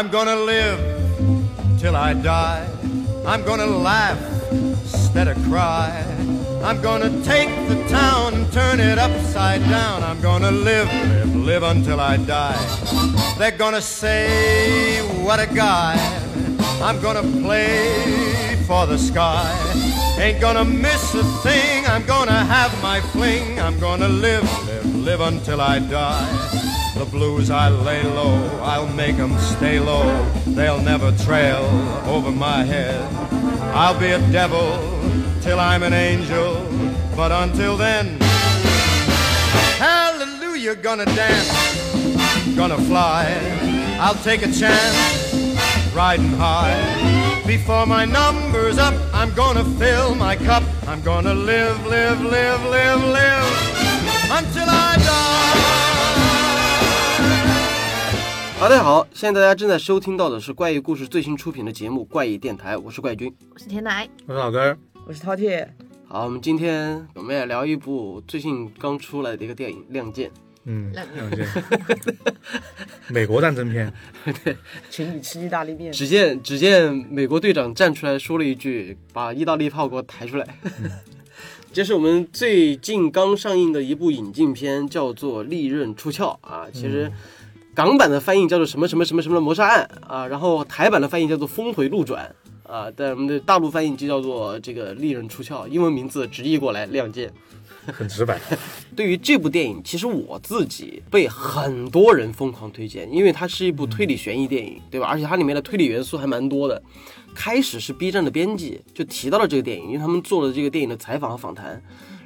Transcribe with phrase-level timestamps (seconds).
[0.00, 0.80] I'm gonna live
[1.78, 2.66] till I die.
[3.26, 4.18] I'm gonna laugh
[4.50, 5.90] instead of cry.
[6.64, 10.02] I'm gonna take the town and turn it upside down.
[10.02, 12.56] I'm gonna live, live, live until I die.
[13.36, 15.98] They're gonna say, what a guy.
[16.80, 19.52] I'm gonna play for the sky.
[20.18, 21.84] Ain't gonna miss a thing.
[21.84, 23.60] I'm gonna have my fling.
[23.60, 26.59] I'm gonna live, live, live until I die.
[27.00, 30.04] The blues I lay low, I'll make 'em stay low.
[30.46, 31.64] They'll never trail
[32.06, 33.00] over my head.
[33.72, 34.78] I'll be a devil
[35.40, 36.60] till I'm an angel.
[37.16, 38.18] But until then,
[39.78, 41.50] hallelujah, gonna dance,
[42.54, 43.24] gonna fly.
[43.98, 44.98] I'll take a chance,
[45.94, 46.76] riding high.
[47.46, 50.64] Before my number's up, I'm gonna fill my cup.
[50.86, 53.48] I'm gonna live, live, live, live, live
[54.38, 55.79] until I die.
[58.60, 63.34] 好，大家好，现在大家正在收听到的是怪异故事最新出品的节目《怪异电台》，我是怪君。
[63.54, 65.66] 我是田奶，我是老根儿，我是饕餮，
[66.06, 70.28] 好，我们今天我们也聊一部最近刚出来的一个电影《亮剑》。
[70.66, 71.48] 嗯，亮亮剑，
[73.08, 73.90] 美国战争片，
[74.44, 74.54] 对
[74.90, 75.90] 请你吃意大利面。
[75.90, 80.46] 只见只见美国队长站出来说了一句：“把意大利炮给我抬出来。”
[81.72, 86.66] 这是我们最近刚上映的一部引进片，叫做《利刃出鞘》啊。
[86.70, 87.10] 其实
[87.74, 97.28] 港版的翻译叫做什么什么什么什么的谋杀案啊，然后台版的翻译叫做峰回路转啊，但我们的大陆翻译就叫做这个《利刃出鞘》，英文名字直译过来《亮剑》。
[97.92, 98.38] 很直白。
[98.94, 105.06] 对于这部电影，其实我自己被很多人疯狂推荐，因为它是一部推理悬疑电影，对吧？
[105.06, 106.80] 而且它里面的推理元素还蛮多的。
[107.34, 111.82] 开始是 B 站的编辑就提到了这个电影，因为他们做了这个电影的采访和访谈。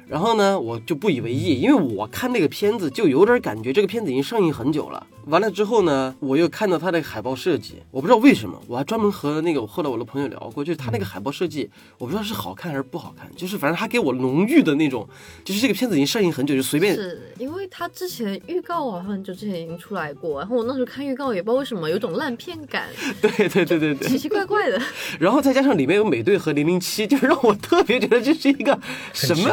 [0.07, 5.05] 然后呢，我就不以为意，因为我看那个片子就有点感觉这个片子已经上映很久了。
[5.25, 11.67] 完了之后呢，我又看到它的海报设计，我不知道为什么，我还专门和那个后来我的朋友聊过，就是他那个海报设计，
[11.97, 15.09] 我不知道是好看还是不好看，就是反正他给我浓郁的那种，
[15.43, 22.85] 就是这个片子已经上映很久，就随便是因为他之前预告好像就之前已经出来过，然后我那时候看预告也不知道为什么有种烂片感，
[23.19, 24.79] 对对对对对，奇奇怪怪的。
[25.19, 28.79] 然后再加上里面有美队和零零七，就让我特别觉得这是一个
[29.11, 29.51] 什么？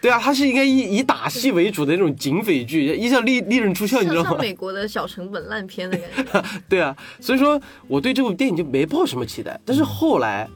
[0.00, 4.30] 对啊，它是应该以以打戏为主的那种警匪剧，一叫利利刃出鞘，你知道吗？
[4.30, 9.58] 像美国的小成本烂片的感觉， 对啊，所以说我对这部电影就没抱什么期待。
[9.64, 10.48] 但是后来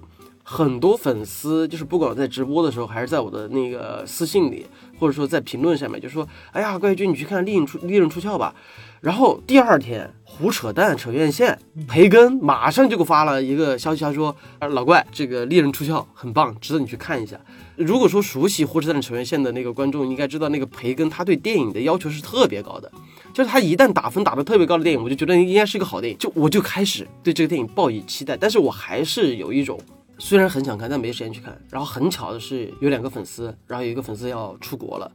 [0.54, 4.65] 很多粉丝，就是不管在直播的时候，还是在我的那个私信里，
[5.00, 8.54] 或者说在评论下面，就说：“哎呀，怪君，你去看《利刃出利刃出鞘》吧。”
[9.03, 17.36] 然后第二天胡扯淡扯院线，培根马上就给我发了一个消息，他说：“啊老怪，这个《利刃出鞘》很棒，值得你去看一下。”
[17.75, 22.88] 如果说熟悉胡扯淡扯院线的那个观众，应该知道那个培根他对电影的要求是特别高的。
[23.32, 28.36] 就是他一旦打分打得特别高的电影，我就觉得应该是一个好电影，就我就开始对这个电影抱以期待。
[28.36, 29.76] 但是我还是有一种，
[30.19, 31.61] 虽然很想看，但没时间去看。
[31.71, 35.11] 然后很巧的是，有两个粉丝，然后有一个粉丝要出国了，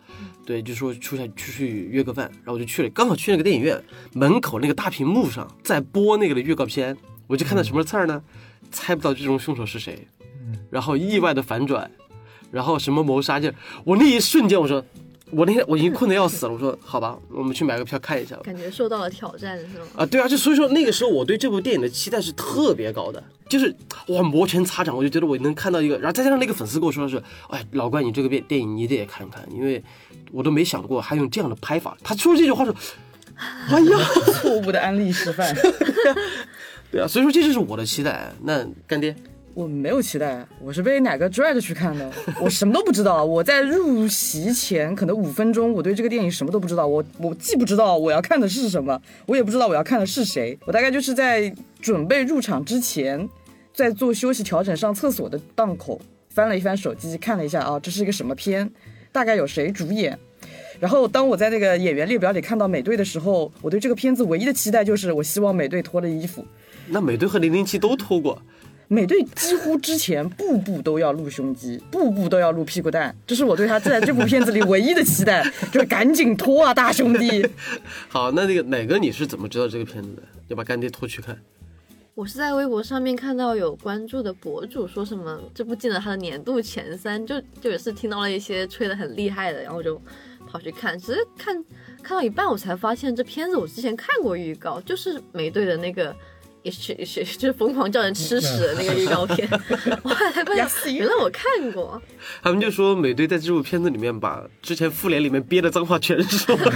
[0.45, 3.81] 对，就说出去出去约个饭，然后我就去了，刚好去那个电影院
[4.13, 6.95] 门口那个大屏幕上在播那个的预告片，
[7.27, 8.21] 我就看到什么刺儿呢？
[8.71, 10.07] 猜不到最终凶手是谁，
[10.69, 11.89] 然后意外的反转，
[12.51, 13.51] 然后什么谋杀，就
[13.83, 14.83] 我那一瞬间我说。
[15.31, 18.41] 我那天我已经困得要死了，我说好吧，我们去买个票看一下吧。
[18.43, 19.85] 感觉受到了挑战是吗？
[19.97, 23.75] 啊，对啊，就所以说那个时候我对这部电影的期待是特别高的，就是
[24.07, 29.83] 哇摩拳擦掌，我就觉得我能看到一个，然后再加上那个粉丝跟我说的是，哎，老关你这个电电影你得看看，因为
[30.31, 31.97] 我都没想过还用这样的拍法。
[32.03, 32.73] 他说这句话说，
[33.69, 33.97] 哎呀，
[34.33, 35.55] 错误的安利示范。
[36.91, 38.33] 对啊，所以说这就是我的期待。
[38.43, 39.15] 那干爹，
[39.59, 42.09] 我没有期待，我是被哪个拽着去看的，
[42.39, 43.25] 我什么都不知道。
[43.25, 46.87] 我在入席前可能五分钟，我对这个电影什么都不知道。
[46.87, 50.57] 我我既不知道我要看的是什么，我也不知道我要看的是谁。
[50.65, 53.27] 我大概就是在准备入场之前，
[53.73, 55.99] 在做休息调整上厕所的档口，
[56.29, 58.71] 翻了一翻手机，看了一下啊，这是一个什么片，
[59.11, 60.17] 大概有谁主演。
[60.79, 66.45] 然后当我在那个演员列表里看到美队的时候，我对这个片子唯一的期待就是，我希望美队脱了衣服。
[66.91, 68.41] 那美队和零零七都脱过，
[68.91, 77.47] 美队几乎之前步步都要露胸肌，步步都要露屁股蛋，这是我对他在这部片子里唯一的期待，就是赶紧脱啊，大兄弟！
[78.09, 80.23] 好，那那个哪个你是怎么知道这个片子的？
[80.47, 81.37] 要把干爹拖去看。
[82.15, 90.01] 我是在微博上面看到有关注的博主说什么这部进了他的年度前三，就就也是听到了一些吹得很厉害的，然后就
[90.47, 91.63] 跑去看，只是看
[92.01, 96.15] 看到一半我才发现这片子我之前看过预告，就是美队的那个。
[96.63, 99.47] 也是也是，就是疯狂叫人吃屎的那个预告片，
[100.03, 102.01] 我后来才发现原来我看过。
[102.41, 106.71] 他们就说美队在这部片子里面把之前复联里面憋的脏话全说了。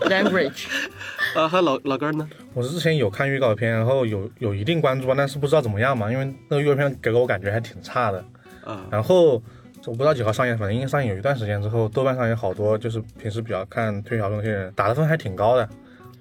[0.10, 0.66] Language，
[1.34, 2.28] 啊，还有老老根儿呢？
[2.54, 8.24] 我是之前有看预告片，然后有有一定关注，但是不知道怎么样嘛，因为那个预告片给我感觉还挺差的。
[8.64, 9.42] 啊，然后
[9.86, 15.66] 我不知道几号上映，反正应该上映有一段时间之后，豆瓣上有好多就是平时比较看推理小说那些人打的分还挺高的，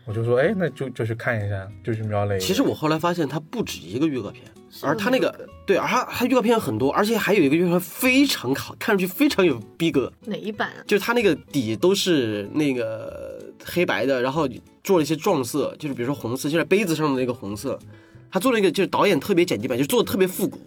[0.07, 2.39] 我就说，哎，那就就去看一下，就去瞄了一眼。
[2.39, 4.45] 其实我后来发现它不止一个预告片，
[4.81, 10.79] 而它那个对，而它它预告片很多，而且还有一个预告片非常好，看上去非常有逼格，哪一版啊？
[10.87, 14.47] 就是它那个底都是那个黑白的，然后
[14.81, 17.77] 做了一些撞色，就是比如说红色，就是杯子上的那个红色，
[18.31, 20.57] 他做了一个就是导演特别剪辑版，就做的特别复古，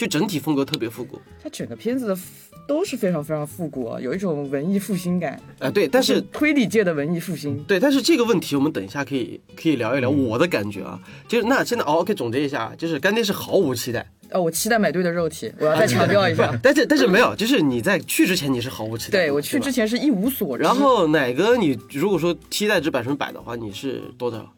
[0.00, 1.20] 就整体风格特别复古。
[1.42, 2.18] 它整个片子的
[2.66, 5.38] 都是非常非常复古啊，有一种文艺复兴感。
[5.58, 10.98] 啊、对，但是推理界的文艺复兴，对，但是这个问题我们等一下可以可以聊一聊我的感觉啊，
[11.28, 16.50] 就是那现在哦，OK 总结一下，就是干爹是毫无期待，哦，我期待买对的肉体，我要再强调一下。
[16.64, 24.50] 但是但是没有，就是你在去之前你是毫无期待，对我去之前是一无所知，然后哪个你如果说期待值百分之百的话，你是多少？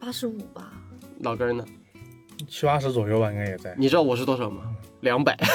[0.00, 0.72] 八十五吧，
[1.20, 1.64] 老根儿呢？
[2.48, 3.72] 七八十左右吧，应该也在。
[3.78, 4.71] 你知道我是多少吗？
[5.02, 5.38] 两百。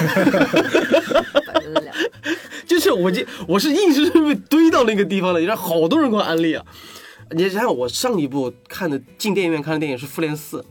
[2.66, 6.64] 就是我这我是硬生生被堆到那个地方了，你知道好多人给我安利啊。
[7.32, 10.62] 你想想，我上一部看的进电影院看的电影是《复联四》，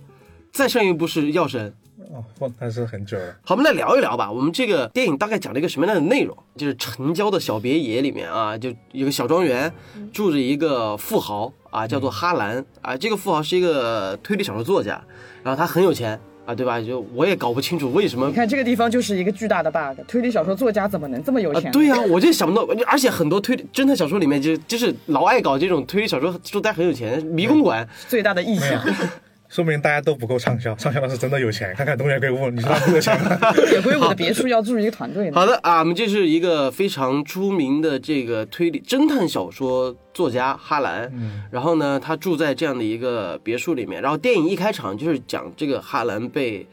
[0.53, 1.71] 再上一部是《药神》。
[2.15, 3.37] 哦，不但是很久了。
[3.43, 4.31] 好，我们来聊一聊吧。
[4.31, 6.37] 我们这个电影大概讲了一个什么样的内容？
[6.57, 9.73] 就是城郊的小别野里面啊，就有个小庄园，
[10.13, 12.97] 住着一个富豪啊，叫做哈兰啊。
[12.97, 15.03] 这个富豪是一个推理小说作家，
[15.43, 16.81] 然后他很有钱啊，对吧？
[16.81, 28.83] 就我也搞不清楚为什么你看这个地方就是一个巨大的 bug，推理小说作家怎么能这么有钱？，啊对呀、我就想不到，而且很多推理侦探小说里面就就是老爱搞这种推理小说，说大家很有钱，迷宫馆最大的异没有想，，
[29.49, 31.75] 说明大家都不够畅销， 畅销的是真的有钱。
[31.75, 33.39] 看看东野圭吾，你说他不有钱吗？
[33.73, 35.33] 野圭吾的别墅要住一个团队呢。
[35.35, 41.13] 好的啊，我们这是一个非常出名的这个推理侦探小说作家哈兰，
[41.51, 46.67] 然后呢，他住在这样的一个别墅里面，然后电影一开场就是讲这个哈兰被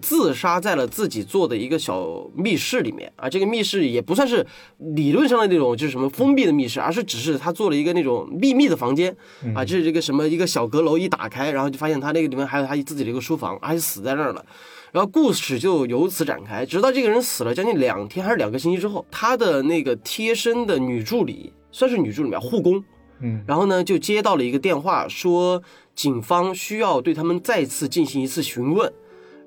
[0.00, 4.46] 自杀在了自己做的一个小密室里面啊，这个密室也不算是
[4.78, 9.14] 理论上的那种就是什么封闭的密室，而是只是他做了一个那种秘密的房间
[9.54, 14.44] 啊，就是这个什么一个小阁楼一打开，然后就发现他那个里面还有他自己的一个书房，而且死在那儿了。
[14.92, 22.82] 然后故事就由此展开，直到这个人死了将近两天还是两个星期之后，他的那个贴身的女助理，算是女助理吧，护工，
[23.20, 25.62] 嗯，然后呢就接到了一个电话，说
[25.94, 28.92] 警方需要对他们再次进行一次询问。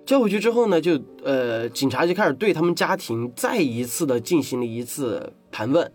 [0.06, 5.90] 交回去之后呢，就呃，警察就开始对他们家庭再一次的进行了一次盘问，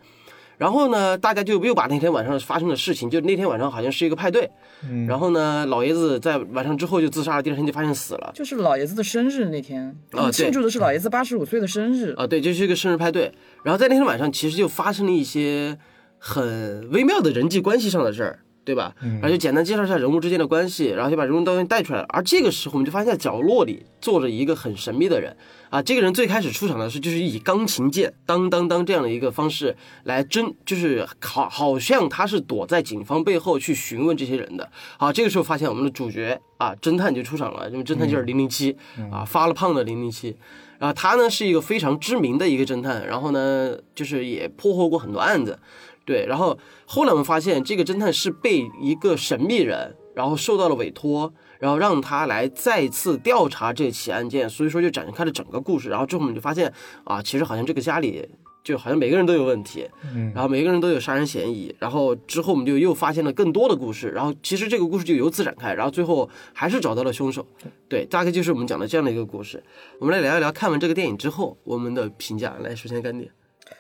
[0.56, 4.50] 然后呢，大家就又把那天晚上发生的事情，就那天晚上好像是一个派对，
[4.88, 8.32] 嗯然后呢，老爷子在晚上之后就自杀了，第二天就发现死了。
[8.34, 12.14] 就是老爷子的生日那天，啊对庆祝的是老爷子八十五岁的生日。
[12.16, 13.32] 啊，对，就是一个生日派对。
[13.62, 15.78] 然后在那天晚上，其实就发生了一些
[16.18, 18.94] 很微妙的人际关系上的事儿，对吧？
[19.00, 22.06] 然后就简单介绍一下人物之间的关系，然后就把人物导演带出来了。
[22.10, 25.34] 而这个时候，我们就发现在角落里坐着一个很神秘的人
[25.70, 25.80] 啊。
[25.80, 29.74] 这个人最开始出场的是就是以钢琴键当当当这样的一个方式
[30.04, 34.70] 来侦，就是好好像他是躲在警方背后去询问这些人的。
[34.98, 38.76] 好，这个时候发现我们的主角啊，侦探就出场了，因为侦探就是零零七
[39.10, 40.36] 啊，发了胖的零零七。
[40.78, 45.58] 然后他呢是一个非常知名的一个侦探，然后呢就是也破获过很多案子，
[46.08, 46.24] 对。
[46.26, 55.90] 然后后来我们发现这个侦探是被一个神秘人，然后受到了委托，然后让他来再次调查这起案件，所以说就展开了整个故事。
[55.90, 56.72] 然后之后我们就发现
[57.04, 58.26] 啊，其实好像这个家里
[58.64, 67.46] 就好像每个人都有问题，嗯然后每个人都有杀人嫌疑，然后之后我们就又发现了更多的故事，然后其实这个故事就由此展开，然后最后还是找到了凶手，
[67.88, 69.62] 对，大概就是我们讲的这样的一个故事。
[70.00, 72.56] 我们来聊一聊看完这个电影之后我们的评价。
[72.60, 73.30] 来，首先干爹，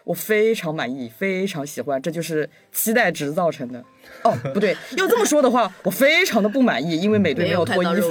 [0.08, 3.78] 我非常满意，非常喜欢，这就是期待值造成的。
[4.24, 8.10] 哦，不对，要这么说的话，我非常的不满意，因为美队没有看脱衣服。。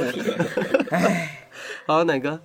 [0.91, 1.49] 唉，
[1.87, 2.39] 好，哪个？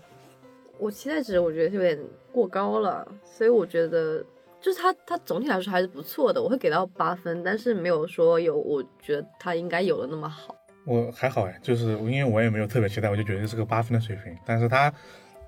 [0.78, 1.98] 我期待值我觉得有点
[2.32, 4.24] 过高了，所以我觉得
[4.58, 10.56] 就是它它总体来说还是不错的，我会给到八分，但是没有说有我觉得它应该有的那么好。
[10.86, 14.34] 我还好哎，就是因为我也没有特别期待，我就觉得是个八分的水平。
[14.46, 14.90] 但是他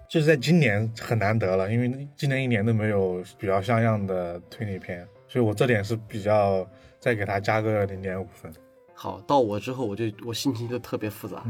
[0.08, 6.68] 就是在今年很难得了，因为今年一年都没有比较像样的推理片，所以我这点是比较
[7.00, 8.52] 再给他加个零点五分。
[8.94, 11.42] 好，到我之后我就我心情就特别复杂，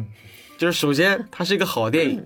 [0.56, 2.24] 就是首先它是一个好电影，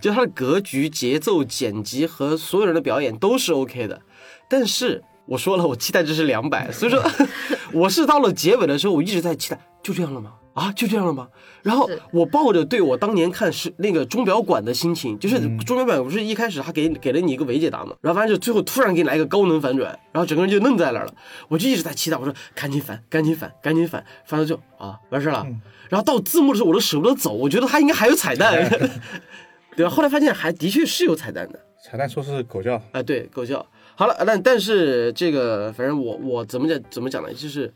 [0.00, 4.00] 就它的格局、节奏、剪辑和所有人的表演都是 OK 的，
[4.48, 7.02] 但是我说了，我期待值是两百，所以说
[7.74, 10.34] 我是到了结尾的时候，我一直在期待，就这样了吗？
[10.54, 11.28] 啊，就这样了吗？
[11.62, 21.14] 然后我抱着对我当年看是那个钟表馆的心情，就是钟表馆不是一开始他给给了你一个伪解答嘛，然后反正就最后突然给你来一个高能反转，然后整个人就愣在那儿了。
[21.48, 25.46] 我就一直在期待，我说赶紧反，赶紧反，赶紧反，反正就啊完事了。
[25.88, 28.68] 然后到字幕的时候我都舍不得走，我觉得他应该还有彩蛋，
[29.76, 29.90] 对吧？
[29.90, 31.58] 后来发现还的确是有彩蛋的。
[31.84, 33.64] 彩蛋说是狗叫，啊，对，狗叫。
[33.94, 37.32] 好了，但但是这个，反正我我怎么讲怎么讲呢？
[37.34, 37.72] 就是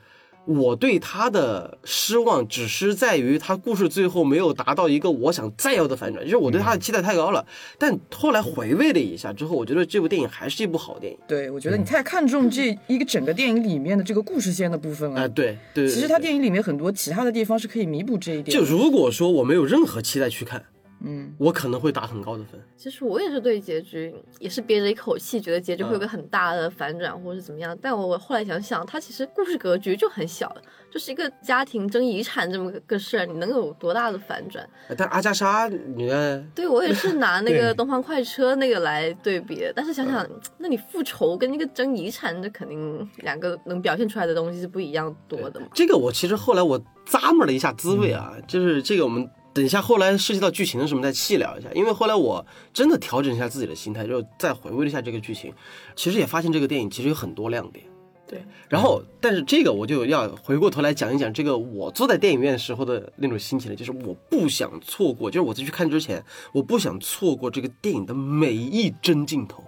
[0.47, 7.45] 我对他的失望，只是在于他故事最后没有达到一个我想再要的反转，就是我对他的期待太高了。
[7.79, 11.19] 但后来回味了一下之后，我觉得这部电影还是一部好电影。
[11.27, 15.23] 对，我觉得你太看重这一个整个电影里面的这个故事线的部分了。
[15.23, 18.57] 啊，对对对其实他电影里面很多其他的地方是可以弥补这一点。
[18.57, 20.65] 就如果说我没有任何期待去看，
[21.07, 22.61] 嗯，我可能会打很高的分。
[22.77, 27.77] 其实我也是对结局也是憋着一口气，觉得结局会有个很大的反转或者是怎么样。
[27.81, 30.55] 但我我后来想想，它其实故事格局就很小，
[30.91, 34.69] 就是一个家庭争遗产这么个个事儿，你能有多大的反转？
[34.97, 45.67] 但阿加莎，你看，对我也是拿那个东方快车那个来对比的，但是想想，那你复仇跟那个争遗产，这肯定两个能表现出来的东西是不一样多的嘛。
[45.73, 52.45] 这个我其实后来我咂摸了一下滋味啊，就是这个我们等一下后来涉及到剧情的时候我们再细聊一下，因为后来我
[52.75, 55.51] 真的调整一下自己的心态，就再回味了一下这个剧情，
[55.95, 57.83] 其实也发现这个电影其实有很多亮点。
[58.29, 66.23] 对，然后但是这个我就要回过头来讲一讲这个我坐在电影院时候的那种心情了，就是我不想错过，就是我在去看之前，
[66.53, 69.65] 我不想错过这个电影的每一帧镜头。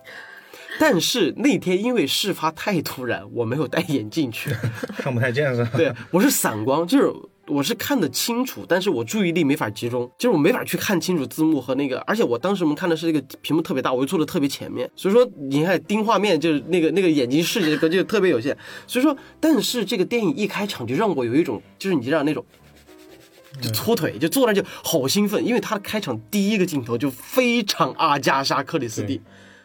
[0.78, 4.54] 但是那天因为事发太突然，我没有戴眼镜去，
[4.98, 5.70] 看不太见是吧？
[5.74, 7.10] 对，我是散光，就是
[7.48, 22.44] 我是看得清楚，但是我注意力没法集中，就是我没法去看清楚字幕和那个，而且我当时我们看的是那个屏幕特别大，我又坐的特别前面，所以说你看盯画面就是那个那个眼睛视觉就特别有限，所以说，但是这个电影一开场就让我有一种就是你知道那种。
[23.60, 29.20] 就搓腿，就坐那就好兴奋，因为他的开场第一个镜头就非常阿加莎克里斯蒂，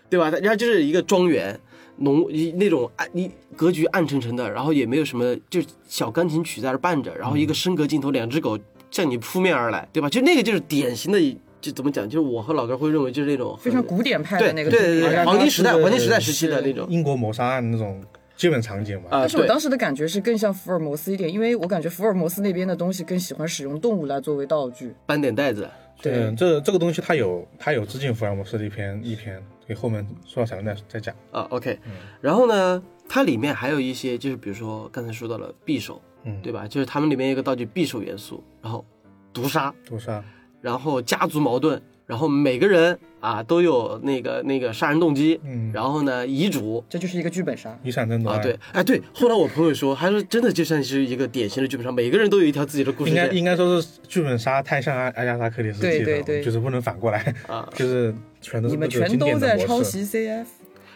[0.10, 0.32] 对吧？
[0.32, 1.60] 然后就是一个庄园，
[1.98, 8.58] 浓一那种暗一格局暗沉沉的，然后也没有什么，就小钢琴曲在那伴着，然后一个升格镜头，两只狗
[8.92, 10.10] 向你扑面而来，对吧？
[10.10, 12.08] 就那个就是典型的，就怎么讲？
[12.10, 18.04] 就是我和老哥会认为就是那种非常古典派的那个对对对对黄金时代黄金时代时期的那种英国谋杀案那种
[18.36, 19.08] 基本场景嘛。
[19.10, 24.94] 啊，但是我当时的感觉是更像福尔摩斯一点，因为我感觉福尔摩斯那边的东西更喜欢使用动物来作为道具。
[25.06, 25.70] 斑点袋子，
[26.02, 31.16] 对，这这个东西它有它有致敬福尔摩斯的一篇一篇，可以后面说到彩蛋再再讲。
[31.32, 31.80] 啊，OK，
[32.22, 36.68] 然后呢，它里面还有一些，就是比如说刚才说到了匕首，嗯对吧？
[36.68, 38.86] 就是他们里面有一个道具匕首元素，然后
[39.32, 40.24] 毒杀，毒杀，
[40.62, 47.74] 然后家族矛盾，然后每个人啊都有那个那个杀人动机，嗯然后呢遗嘱这就是一个剧本杀。
[47.82, 57.66] 遗产争夺啊，对，哎对，后来我朋友说，他说真的就像是一个典型的剧本杀，每个人都有一条自己的故事线应该应该说是剧本杀太像阿阿加莎克里斯蒂了，对对对就是不能反过来，啊。
[57.74, 60.46] 就是全都是你们全都在抄袭 CF，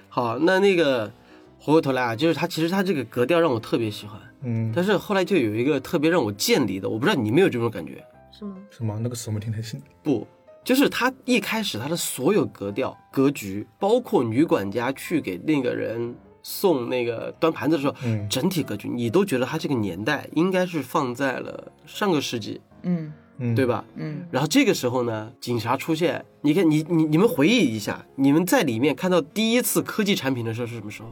[0.09, 1.09] 好，那那个
[1.57, 8.03] 回过头来啊，就是他其实他这个格调让我特别喜欢，嗯，但是后来就有一个特别让我见离的，我不知道你有没有这种感觉。
[8.37, 8.55] 是吗？
[8.69, 9.81] 什么那个词我没听太清。
[10.03, 10.27] 不，
[10.67, 18.27] 就是他一开始他的所有格调、格局，包括女管家去给那个人送那个端盘子的时候，嗯。
[18.27, 23.13] 整体格局你都觉得他这个年代应该是放在了上个世纪，嗯。
[23.37, 23.65] 嗯，对？
[23.65, 23.85] 吧？
[23.95, 31.09] 嗯，然后这个时候呢，警察出现，你看你你你们回忆一下，你们在里面看到第一次科技产品的时候是什么时候？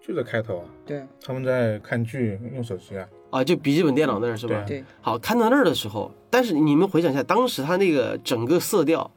[0.00, 1.02] 就在开头啊，对。
[1.22, 3.44] 他们在看剧用手机啊，啊？
[3.44, 4.62] 就笔记本电脑那儿是吧？
[4.66, 9.10] 对对，好，看到那儿的时候，但是你们回想一下，当时他那个整个色调，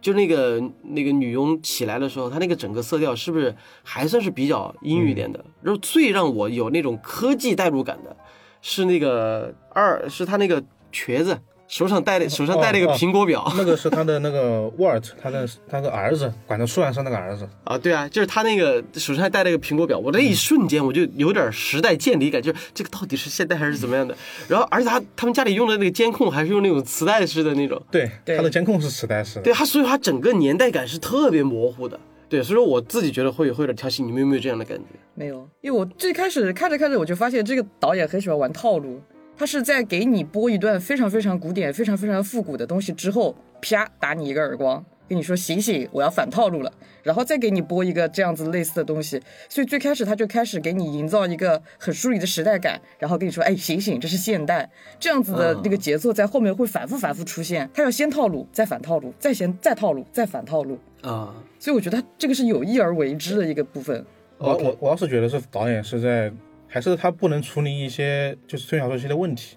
[0.00, 5.44] 就那个那个女佣起来的时候，他那个整个色调是不是还算是比较阴郁一点的？
[5.60, 8.16] 然后最让我有那种科技代入感的，
[8.62, 10.62] 是那个二，是他那个
[10.92, 11.36] 瘸子
[11.74, 24.16] 手上戴的手上戴了一个苹果表、 那个是他的那个沃尔特，他的他的儿子，管着树上那个儿子，啊，对啊，就是他那个手上还戴了一个苹果表，我那一瞬间我就有点时代渐离感，就是这个到底是现代还是怎么样的？
[24.46, 27.82] 然后而且他他们家里用的那个监控还是用那种磁带式的那种。
[27.90, 31.98] 对，他的监控是磁带式的，对他，所以他整个年代感是特别模糊的。
[32.28, 34.84] 对，所以说我自己觉得会会有点挑戏，你们有没有这样的感觉？
[35.16, 39.00] 没有，因为我最开始看着看着我就发现这个导演很喜欢玩套路，
[39.36, 46.72] 他是在给你播一段非常非常古典、非常非常复古的东西之后，啪打你一个耳光，跟你说醒醒，我要反套路了，
[47.02, 64.04] 然后再给你播一个这样子类似的东西，所以最开始他就开始给你营造一个很疏离的时代感，然后跟你说，哎，醒醒，这是现代，这样子的那个节奏在后面会反复反复出现，他要先套路，再反套路，再先再套路，再反套路，啊，所以我觉得他这个是有意而为之的一个部分。
[64.38, 66.30] 我我我要是觉得是导演是在，
[66.74, 69.56] 还是他不能处理一些就是推理小说系的问题，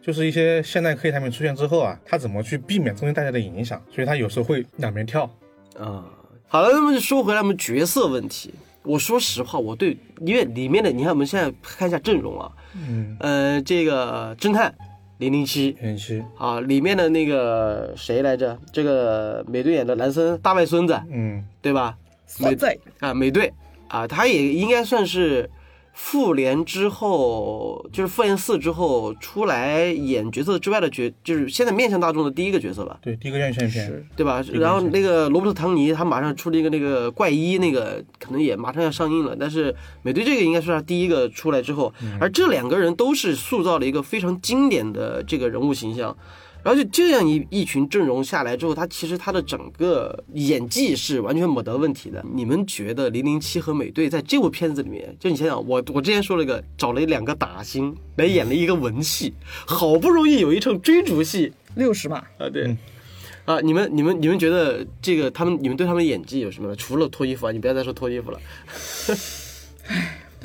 [0.00, 5.24] 就是一些现代科技产品出现之后啊，它怎么去避免中间带来的影响，所以它有时候会两边跳。
[5.78, 6.06] 啊，
[6.48, 8.54] 好了，那么就说回来，我们角色问题。
[8.82, 14.74] 我说实话，我对因为里面的，你看我们现在看一下阵容啊，嗯，呃，这个侦探
[15.18, 18.58] 零零七零七，啊，里面的那个谁来着？
[18.72, 21.94] 这个美队演的男生大外孙子，嗯，对吧？
[22.38, 23.52] 美在啊，美队
[23.88, 25.48] 啊，他也应该算是
[25.94, 34.44] 复联之后，就是复联四之后出来演角色之外的角，就是现在面向大众的第一个角色吧，对，第一个院线片，是对吧？
[34.52, 39.36] 然后那个罗伯特·唐尼他马上出了一个那个怪医，那个可能也马上要上映了。
[39.38, 46.16] 但是美队这个应该是他第一个出来之后，而这两个人都是塑造了一个非常经典的这个人物形象。
[46.64, 52.24] 然后就这样一一群阵容下来之后，他其实他的整个演技是完全没得问题的。
[52.34, 59.34] 你们觉得零零七和美队在这部片子里面，就你想想，我我之前说了一个找了两个打星来演了一个文戏，
[59.66, 62.74] 好不容易有一场追逐戏，六十码，啊，对。
[63.44, 66.74] 啊，你们、你们、你们觉得这个他们，你们对他们演技有什么？
[66.76, 68.40] 除了脱衣服啊，你不要再说脱衣服了。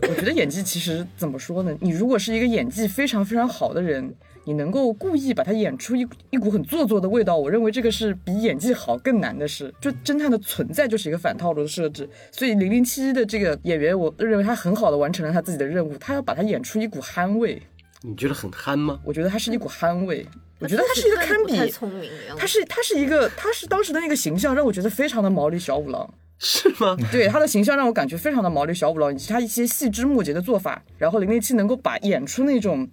[0.01, 1.73] 我觉得演技其实怎么说呢？
[1.79, 4.13] 你如果是一个演技非常非常好的人，
[4.49, 9.71] 你能够故意把他演出一一股很做作的味道，我认为这个是比演技好更难的事。
[9.79, 17.61] 就侦探的存在就是一个反套路的设置，所以零零七的这个演员，我认为他很好的完成了他自己的任务，他要把他演出一股憨味，
[18.01, 18.99] 你觉得很憨吗？
[19.05, 20.25] 我觉得他是一股憨味，
[20.57, 22.09] 我觉得他是一个堪比聪明。
[22.35, 26.11] 他是他是一个他是当时的那个形象让我觉得非常的毛利小五郎。
[26.41, 26.97] 是吗？
[27.11, 32.89] 对他的形象让我感觉非常的毛利小五郎，以及他一些细枝末节的做法，然后零零七能够把演出那种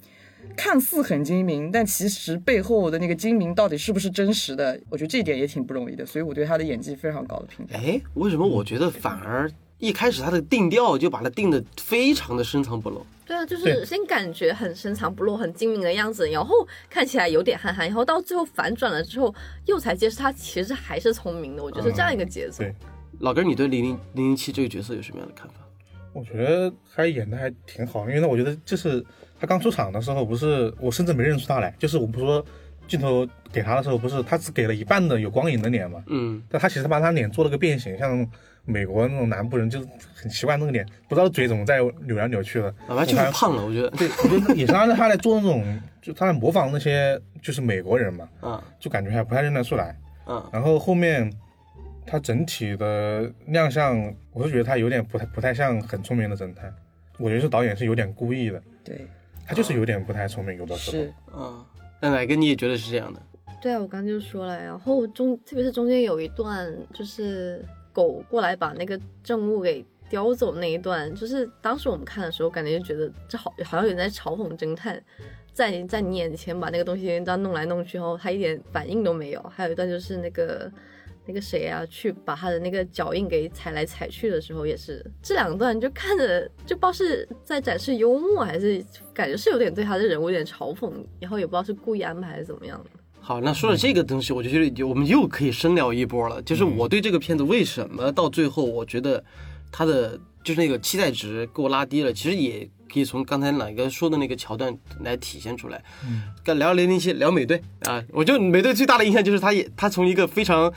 [0.57, 7.77] 看似很精明，但其实背后的那个精明到底是不是真实的，我觉得这一点也挺不容易的，所以我对他的演技非常高的评价。
[7.77, 13.05] 哎，为什么我觉得反而一开始他的定调就把他定的非常的深藏不露？
[13.27, 16.55] 对啊，就是先感觉很深藏不露、很精明的样子，然后
[16.89, 19.35] 看起来有点憨憨，然后到最后反转了之后，
[19.67, 21.63] 又才揭示他其实还是聪明的。
[21.63, 22.59] 我觉得是这样一个节奏。
[22.63, 22.73] 对，
[23.19, 25.55] 老根，你对零零零零七这个角色有什么样的看法？
[26.13, 29.05] 我觉得他演的还挺好，因为呢，我觉得就是
[29.41, 32.45] 他刚出场的时候，不是我甚至没认出他来，就是我不是说
[32.89, 38.27] 镜头给他的时候，不是他只给了一半的有光影的脸嘛，嗯，但他其实把他脸做了个变形，像
[38.65, 43.91] 美国那种南部人就是很奇怪那个脸，不知道嘴怎么在扭来扭去的，啊，就是胖了，我觉得。
[43.91, 48.65] 对，我觉得也是按照他来做那种，就他来模仿那些就是美国人嘛，啊。
[48.81, 49.97] 就感觉还不太认得出来。
[50.25, 51.33] 啊，然后后面
[52.05, 56.75] 他整体的亮相，我是觉得他有点不太不太像很聪明的侦探，
[57.19, 59.07] 我觉得是导演是有点故意的，对，
[59.47, 61.05] 他就是有点不太聪明，有的时候。
[61.05, 61.65] 是啊，
[62.01, 63.23] 那哪个你也觉得是这样的？
[63.63, 75.03] 对啊，我刚刚就说了，然后中特别是中间有一段，就是狗过来把那个证物给叼走那一段，就是当时我们看的时候，感觉就觉得这好好像有人在嘲讽侦探，
[75.53, 79.43] 在你在你眼前把那个东西这样弄来弄去，然后他一点反应都没有。
[79.53, 80.71] 还有一段就是那个
[81.27, 92.91] 那个谁啊，去把他的那个脚印给踩来踩去的时候，也是这两段就看着就不知道是在展示幽默，还是感觉是有点对他的人物有点嘲讽，然后也不知道是故意安排还是怎么样的。
[93.21, 96.41] 好，那说了这个东西，我就觉得我们又可以深聊一波了。
[96.43, 99.25] 就是我对这个片子为什么到最后，我觉得
[99.73, 105.83] 他的就是那个期待值给我拉低了，其实也可以从刚才哪个说的那个桥段来体现出来。
[106.07, 110.73] 嗯，跟聊零零七，聊美队啊，我觉得美队最大的印象就是他也他从一个非常。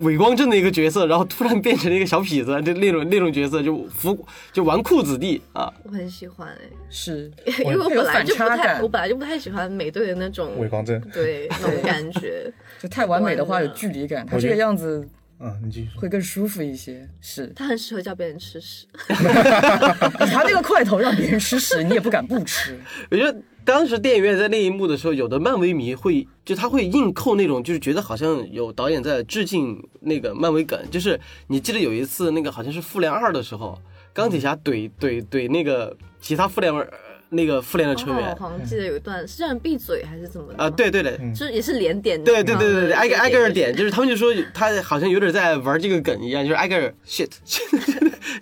[0.00, 5.72] 伪光正的一个角色，然后突然变成了一个小痞子， 就那种那种角色，就服就纨绔子弟啊。
[5.84, 7.30] 我很喜欢哎、是，
[7.64, 12.52] 因为我本来就不太，我本来就不太喜欢美队的那种伪光正，对那种感觉。
[12.80, 15.06] 就太完美的话有距离感，他这个样子
[15.38, 16.00] 嗯，你继续说。
[16.00, 17.06] 会更舒服一些。
[17.20, 18.86] 是他很适合叫别人吃屎。
[19.08, 22.78] 他那个块头让别人吃屎，你也不敢不吃。
[23.10, 23.34] 我觉得
[23.70, 30.78] 当时电影院在那一幕的时候，有的漫威迷会就他会硬扣那种，就是觉得好像有导演在致敬那个漫威梗。
[30.90, 33.78] 就是你记得有一次那个好像是复联二的时候，
[34.12, 36.84] 钢铁侠怼怼怼那个其他复联呃
[37.28, 41.16] 那个复联的成员我，好像记得有一段是让人闭嘴还是怎么的啊，对对对。
[41.32, 42.22] 就是也是连点。
[42.24, 47.30] 对对对对对，挨个挨个点，就就是他们就说他好像有点在玩这个梗一样，就是挨个儿 shit，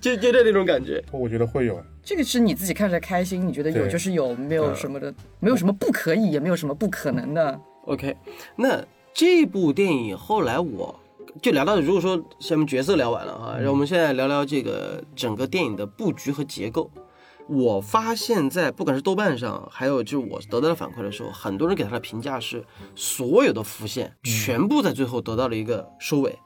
[0.01, 1.05] 就就就那种感觉。
[1.13, 7.61] 我觉得会有，这个是你自己看着开心，你觉得有就是有，没有什么的，没有什么不可以，也没有什么不可能的。
[7.85, 8.17] OK，
[8.57, 10.99] 那这部电影后来我
[11.43, 16.91] 就聊到，如果说下面角色聊完了哈，让我们现在聊聊这个整个电影的布局和结构。
[17.47, 26.39] 我发现，在不管是豆瓣上，还有就是我得到的反馈的时候，很多人给他的评价是，所有的浮现全部在最后得到了一个收尾，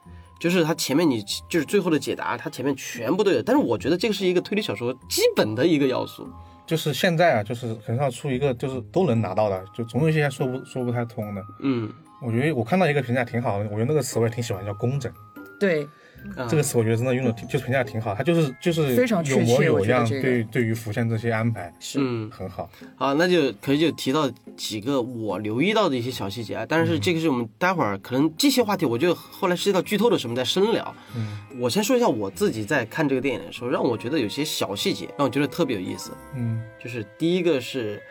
[0.43, 3.41] 就是它前面你就是最后的解答，它前面全部都有。
[3.41, 6.27] 但是我觉得这个是一个推理小说基本的一个要素，
[6.67, 11.41] 就是现在啊，就是很少出一个就是都能拿到的，就总有一些说不说不太通的。
[11.61, 11.89] 嗯，
[12.21, 15.09] 我觉得我看到一个评价挺好的，我觉得那个词我也挺喜欢，叫工整。
[15.57, 15.87] 对，
[16.35, 22.69] 啊这个词我觉得真的用的挺，就评价挺好，它就是就是非常确有模有样，这个对对于浮现这些安排是嗯，很好。
[22.95, 30.95] 好，那就可以就提到几个我留意到的一些小细节啊，但是这个是我们待会儿可能这些话题，我觉得后来涉及到剧透的时候我们再深聊。
[31.15, 36.11] 嗯我先说一下我自己在看这个电影的时候，让我觉得有些小细节让我觉得特别有意思。
[36.35, 38.01] 嗯就是第一个是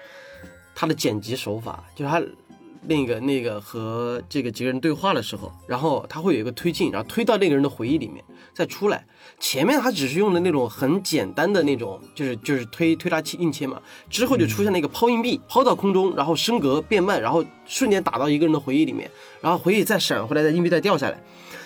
[0.75, 2.22] 他的剪辑手法，就是他
[2.85, 9.05] 那个那个和这个几个人对话的时候，然后他会有一个推进，然后推到那个人的回忆里面再出来。
[9.38, 21.23] 前面他只是用的那种很简单的那种，就是就是推推拉器硬切嘛，之后就出现了一个抛硬币，抛到空中，然后升格变慢，然后瞬间打到一个人的回忆里面，然后回忆再闪回来，再硬币再掉下来。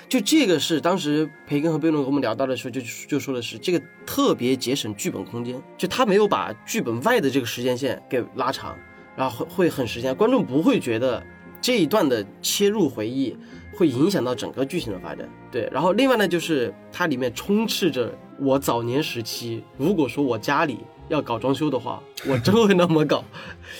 [0.09, 8.79] 就这个是当时培根和贝伦和我们聊到的时候就就说的是这个特别节省剧本空间，就他没有把剧本外的这个时间线给拉长，
[9.17, 11.23] 然后会会很时间，观众不会觉得
[11.61, 13.37] 这一段的切入回忆
[13.75, 15.29] 会影响到整个剧情的发展。
[15.51, 23.25] 对，然后另外呢，就是它里面充斥着我早年时期，如果说我家里要搞装修的话， 我真会那么搞，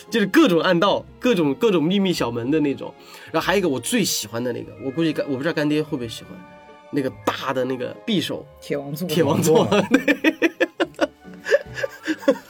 [0.09, 2.93] 就是各种暗道、各种各种秘密小门的那种。
[3.31, 6.33] 然后还有一个我最喜欢的那个，我估计干我不知道干爹会不会喜欢，
[6.91, 9.69] 那个大的那个匕首铁王座，铁王座，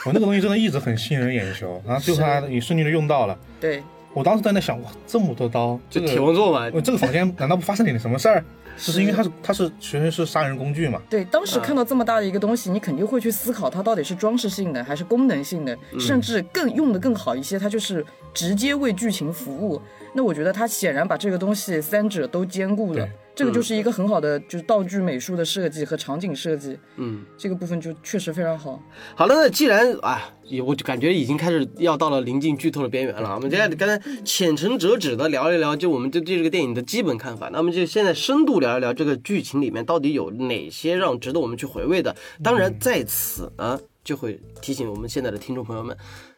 [0.06, 3.36] 我那个东西真的一直很吸引人眼球，然后最后他也顺利的用到了。
[3.60, 3.82] 对，
[4.14, 8.44] 我当时在那想，哇，这么多刀，这就个铁王座嘛，我这个房间难道不发生点什么事儿？
[8.78, 11.00] 就是因为它是它是其实是杀人工具嘛。
[11.08, 19.80] 对，当时啊看到这么大的一个东西，你肯定会去思考它到底是装饰性的还是功能性的，甚至更用的更好一些，它就是直接为剧情服务。
[20.16, 27.22] 那我觉得他显然把这个东西三者都兼顾了，这个就是一个很好的就是道具美术的设计和场景设计，嗯。
[27.36, 28.82] 这个部分就确实非常好。
[29.14, 30.32] 好了，那既然啊，
[30.64, 33.34] 我就感觉已经开始要到了临近剧透的边缘了。
[33.34, 37.50] 我们接下来刚才浅尝辄止的聊一聊，就我们对对这个电影的基本看法。
[37.52, 42.16] 那么就现在深度聊一聊这个剧情里面到底有哪些让值得我们去回味的。
[42.42, 45.94] 当然，在此呢，就会提醒我们现在的听众朋友们，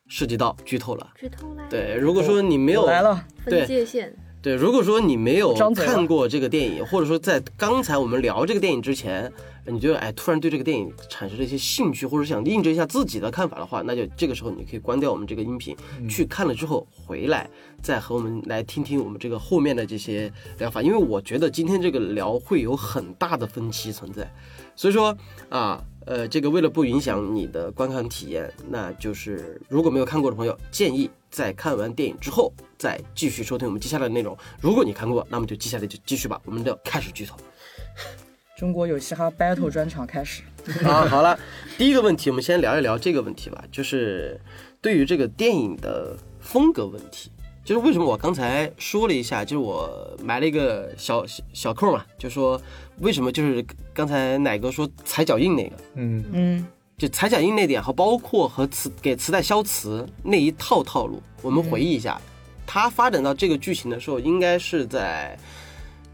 [0.09, 1.07] 涉及到剧透了。
[1.15, 9.31] 剧透了，，对，如果说你没有来了，对分界线，对，如果说你没有看过这个电影，或者说在刚才我们聊这个电影之前，
[9.67, 15.77] 你觉得哎突然对这个电影产生了一些兴趣，或者想印证一下自己的看法的话，那就这个时候你可以关掉我们这个音频，
[16.09, 17.51] 去看了之后回来
[17.83, 24.33] 再和我们来听听我们这个后面的这些聊法，因为我觉得今天这个聊会有很大的分歧存在，
[24.75, 25.15] 所以说
[25.51, 25.59] 啊。
[25.59, 25.85] 呃，
[26.31, 34.37] 这个为了不影响你的观看体验，那就是如果没有看过的朋友，建议在看完电影之后再继续收听我们接下来的内容。
[34.61, 37.37] 如果你看过，那么就接下来就继续吧，我们就开始剧透。
[38.57, 40.43] 中国有嘻哈 battle 专场开始。
[40.85, 41.39] 啊，好了，
[41.77, 44.41] 第一个问题，我们先聊一聊这个问题吧，就是
[44.81, 47.31] 对于这个电影的风格问题。
[47.69, 52.59] 就是为什么我刚才说了一下，就是我埋了一个小小小扣嘛，就说
[53.01, 62.19] 为什么就是刚才奶哥说踩脚印那个，嗯，嗯，就踩脚印那点，和包括和磁给磁带消磁那一套套路，我们回忆一下，
[62.67, 65.39] 它发展到这个剧情的时候，应该是在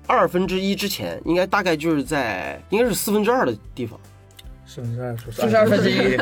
[0.09, 3.97] 二分之一之前，应该大概就是在应该是四分之二的地方。
[4.67, 6.19] 四分之二说四十二分之一，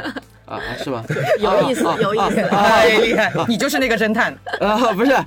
[0.53, 1.05] 啊，是吗？
[1.41, 2.43] 有意思啊，有意思。
[2.49, 4.37] 太厉害，你就是那个侦探。
[4.61, 5.25] 啊，不是啊，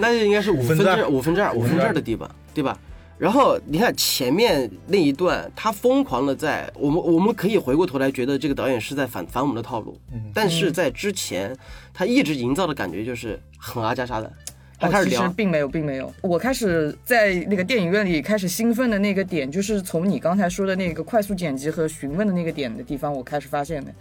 [0.00, 2.78] 那就应该是五分之五分之二五分之二五分之二的地方，对吧？
[3.18, 11.52] 然后你看前面那一段，他疯狂的在我们我们可以回过头来觉得这个导演是在反反我们的套路，嗯但是在之前
[11.92, 14.32] 他一直营造的感觉就是很阿加莎的，
[14.78, 16.14] 他哦，其实开始，并没有，并没有。
[16.22, 23.92] 我开始在那个电影院里开始兴奋的那个点，就是从你刚才说的那个快速剪辑和询问的那个点的地方，我开始发现的。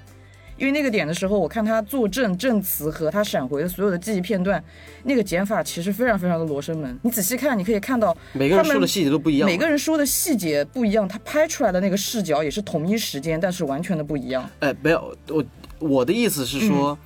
[0.58, 4.64] 因为那个点的时候，我看他作证、证词和他闪回的所有的记忆片段，
[5.04, 7.00] 那个剪法其实非常非常的罗生门。
[7.04, 14.50] 你仔细看，你可以看到每个人说的细节都不一样，每个人说的细节不一样，他拍出来的那个视角也是同一时间，但是完全的不一样。
[14.60, 15.46] 哎，没有，我
[15.80, 16.98] 我的意思是说，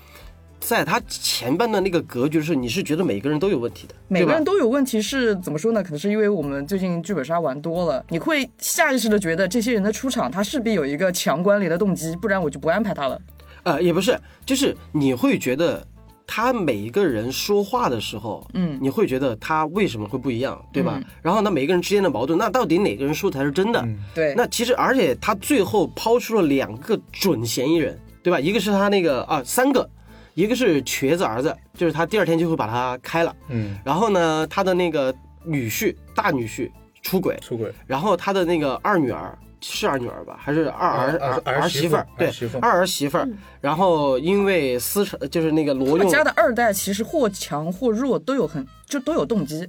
[0.61, 5.83] 在他前半段那个格局是，你是觉得每个人都有问题的，每个人都有问题是怎么说呢？
[5.83, 13.19] 可能是因为我们最近剧本杀玩多了，你会下意识的觉得这些人的出场，他势必有一个强关联的动机，不然我就不安排他了。
[13.63, 15.85] 呃，也不是，就是你会觉得
[16.25, 20.93] 他每一个人说话的时候，嗯你会觉得他为什么会不一样，对吧？
[20.97, 23.81] 嗯然后呢，每个人之间的矛盾，那到底哪个人说才是真的？
[23.81, 28.39] 嗯对，那其实，而且他最后抛出了两个准嫌疑人，对吧？
[28.39, 29.87] 一个是他那个啊，三个，
[30.33, 33.35] 一个是瘸子儿子，就是他第二天就会把他开了。
[33.49, 36.69] 嗯，然后呢，他的那个女婿大女婿
[37.01, 42.07] 出轨，出轨，然后他的那个二女儿是二女儿吧，还是二儿儿儿儿媳妇儿？
[42.17, 43.27] 对二儿媳妇儿。
[43.59, 49.67] 然后因为私产，就是那个罗用他家的二代其实或强或弱都有很就都有动机。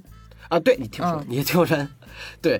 [0.49, 1.77] 啊，对你听我说嗯，你听我说，
[2.41, 2.59] 对。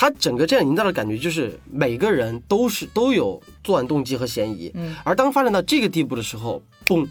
[0.00, 7.04] 他整个这样营造的感觉就是每个人都是都有作案动机和嫌疑，嗯，而当发展到这个地步的时候，嘣，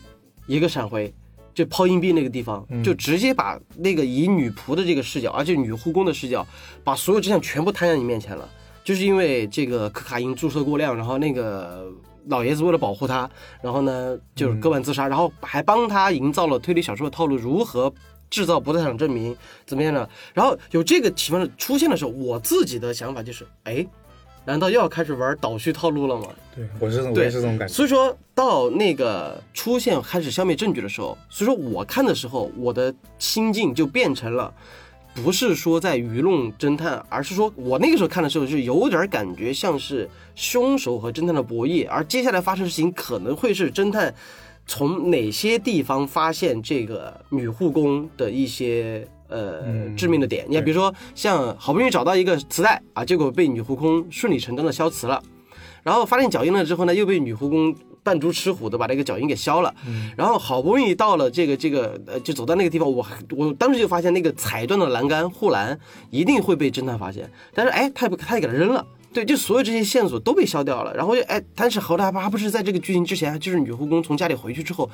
[0.46, 1.14] 一个闪回，
[1.54, 6.48] 就抛硬币那个地方，就直接把那个以女仆的这个视角，而且女护工的视角，
[6.82, 8.48] 把所有真相全部摊在你面前了。
[8.88, 11.92] 就是因为这个可卡因注射过量，然后那个
[12.28, 13.30] 老爷子为了保护他，
[13.62, 17.94] 然后呢就是割腕自杀，然后还帮他营造了推理小说的套路，如何
[18.30, 20.08] 制造不在场证明，怎么样呢？
[20.34, 23.86] 然后有这个情况的出现的时候，我自己的想法就是，哎，
[24.46, 26.28] 难道又要开始玩倒叙套路了吗？
[26.56, 27.74] 对我是我也是这种感觉。
[27.74, 34.54] 所以说到那个出现开始消灭证据的时候，所以说我看的时候，我的心境就变成了，
[35.24, 44.14] 不是说在愚弄侦探，而是说我那个时候看的时候，就有点感觉像是凶手和侦探的博弈，而接下来发生的事情可能会是侦探
[44.66, 49.08] 从哪些地方发现这个女护工的一些。
[49.30, 55.22] 呃，嗯致命的点，你看，比如说像好不容易找到一个磁带啊，结果被女护工顺理成章的消磁了，
[55.84, 57.76] 然后发现脚印了之后呢，又被女护工
[58.08, 59.76] 扮猪吃虎的把这个脚印给消了。
[60.16, 65.78] 然后好不容易到了这个这个呃，就走到那个地方，我我当时就发现那个踩断的栏杆护栏
[66.10, 68.86] 一定会被侦探发现，但是哎，他也不他也给他扔了。
[69.14, 74.90] 对，就所有这些线索都被消掉了，然后就哎，但是后来还不是在这个剧情之前，就是女护工从家里回去之后，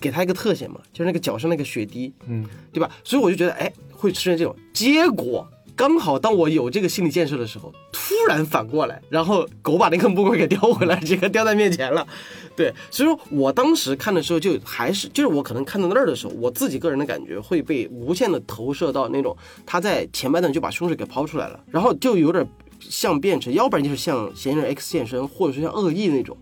[0.00, 2.90] 给他一个特写嘛，就是那个脚上那个血滴，嗯，对吧？
[3.02, 5.48] 所以我就觉得，哎，会出现这种结果。
[5.74, 12.06] 刚好当我有这个心理建设的时候，突然反过来，然后狗把那个木棍给叼回来，这个叼在面前了。
[12.54, 22.46] 对，所以说我当时看的时候，就还是就是我可能看到那儿的时候，我自己个人的感觉会被无限的投射到那种他在前半段就把凶手给抛出来了，然后就有点
[22.78, 26.36] 像变成，要不然就是像嫌疑人 X 现身，或者说像恶意那种，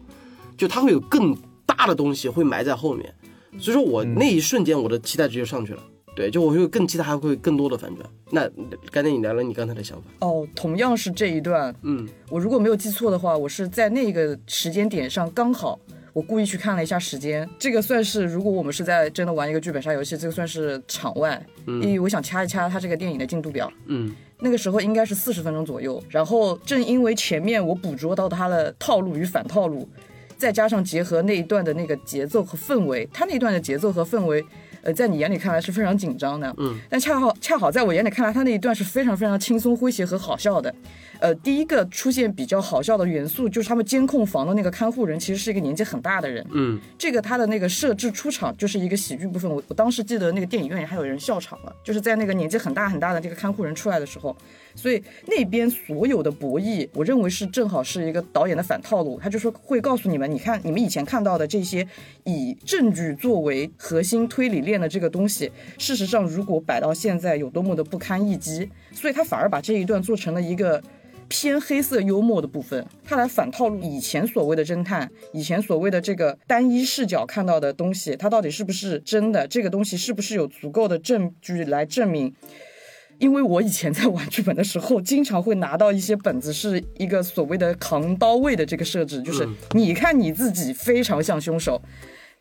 [0.57, 3.15] 就他会有更大的东西会埋在后面。
[3.59, 5.83] 所以说我那一瞬间我的期待值就上去了。
[6.17, 8.09] 对，就我会更期待还会更多的反转。
[8.31, 8.49] 那
[8.91, 15.79] 刚才你聊了你刚才的想法，哦，同样是这一段，嗯，我如果没有记错的话，我是在那个时间点上刚好，
[16.13, 29.89] 我故意去看了一下时间，这个算是如果我们是在真的玩一个剧本杀游戏，这个算是场外，因为我想掐一掐它这个电影的进度表，嗯那个时候应该是四十分钟左右，然后正因为前面我捕捉到它的套路与反套路，
[30.37, 34.45] 再加上结合那一段的那个节奏和氛围，它那一段的节奏和氛围。
[34.83, 40.75] 呃，在你眼里看来是非常紧张的，嗯，但恰好恰好在我眼里看来，他那一段是非常非常轻松诙谐和好笑的。
[41.19, 46.45] 呃，第一个出现比较好笑的元素就是他们监控房的那个看护人，其实是一个年纪很大的人。
[46.53, 49.51] 嗯这个他的那个设置出场就是一个喜剧部分。
[49.51, 54.35] 我我当时记得那个电影院里还有人笑场了，就是在那个年纪很大很大的这个看护人出来的时候，
[54.81, 61.87] 所以那边所有的博弈，我认为是正好是一个导演的反套路，他就说会告诉你们，你看你们以前看到的这些
[62.25, 70.83] 以证据作为核心推理链的这个东西，事实上如果摆到现在有多么的不堪一击，所以他反而把这一段做成了一个。
[71.33, 79.47] 偏黑色幽默的部分，他来反套路以前所谓的侦探，以前所谓的这个单一视角看到的东西，它到底是不是真的？
[79.47, 82.35] 这个东西是不是有足够的证据来证明？
[83.21, 91.81] 因为我以前在玩剧本的时候，经常会拿到一些本子，是一个所谓的扛刀位的这个设置，就是你看你自己非常像凶手。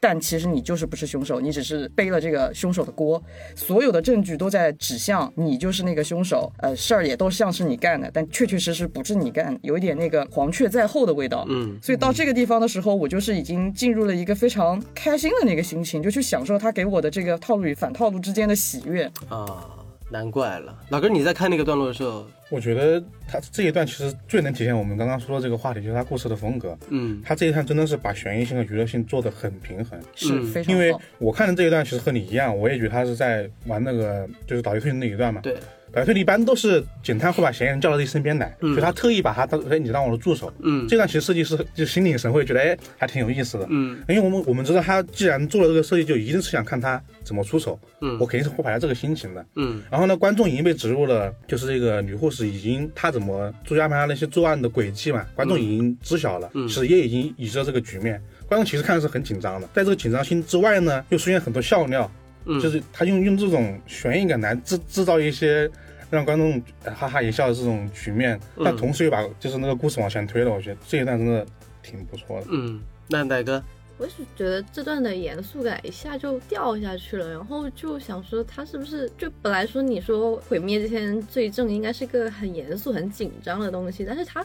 [0.02, 3.22] 但其实你就是不是凶手，你只是背了这个凶手的锅，
[3.54, 11.46] 所有的证据都在指向你就是那个凶手，呃，事儿也都像是你干的，但确确实实不是你干，有一点那个黄雀在后的味道。
[11.50, 19.04] 嗯，所以到这个地方的时候，我就是已经进入了一个非常开心的那个心情，就去享受他给我的这个套路与反套路之间的喜悦。
[19.28, 19.68] 啊，
[20.10, 20.78] 难怪了。
[20.90, 26.78] 老哥，你在看那个段落的时候，我觉得他这一段其实最能体现我们刚刚说的这个话题，就是他故事的风格。
[26.90, 30.00] 嗯他这一段真的是把悬疑性和娱乐性做得很平衡。
[30.16, 30.96] 是嗯非常因为。
[31.20, 35.42] 我看的这一段其实和你一样，我也觉得他是在玩那个就是倒推推理那一段嘛。
[35.42, 35.58] 对，
[35.94, 40.52] 倒推理一般都是警探会把嫌疑人叫到自己身边来，嗯所以他特意把他当哎你当我的助手。
[40.62, 43.66] 嗯这段其实设计师就心领神会，觉得哎还挺有意思的。
[43.70, 47.80] 嗯因为我们我们知道他既然做了这个设计，就一定是想看他怎么出手。
[48.02, 49.46] 嗯我肯定是会怀着这个心情的。
[49.56, 59.68] 嗯然后呢，观众已经被植入了，就是这个女护士已经她怎么朱家安排她那些作案的轨迹嘛，观众已经知晓了，嗯其实也已经已知了这个局面，观众其实看的是很紧张的。
[59.74, 62.10] 在这个紧张心之外呢，又出现很多笑料，
[62.50, 65.70] 嗯，就是他用用这种悬疑感来制制造一些
[66.10, 68.66] 让观众呃哈哈一笑的这种局面，嗯。
[68.66, 71.46] 但同时又把就是那个故事往前推了，我觉得这一段真的
[71.84, 72.48] 挺不错的。
[72.50, 73.64] 嗯，那奶哥，
[73.98, 84.44] 我是觉得这段的严肃感一下就掉下去了，然后就想说他是不是就本来说你说毁灭这些罪证应该是个很严肃、很紧张的东西，但是他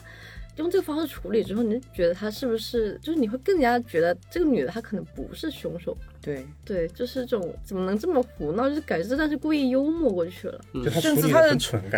[0.56, 5.96] 用这个方式处理之后，你就觉得他是不是就是你会更加觉得这个女的她可能不是凶手。
[6.20, 8.66] 对，对，就是这种怎么能这么胡闹？
[8.68, 10.58] 就是感觉这段是故意幽默过去了。
[10.72, 11.54] 就他甚至他的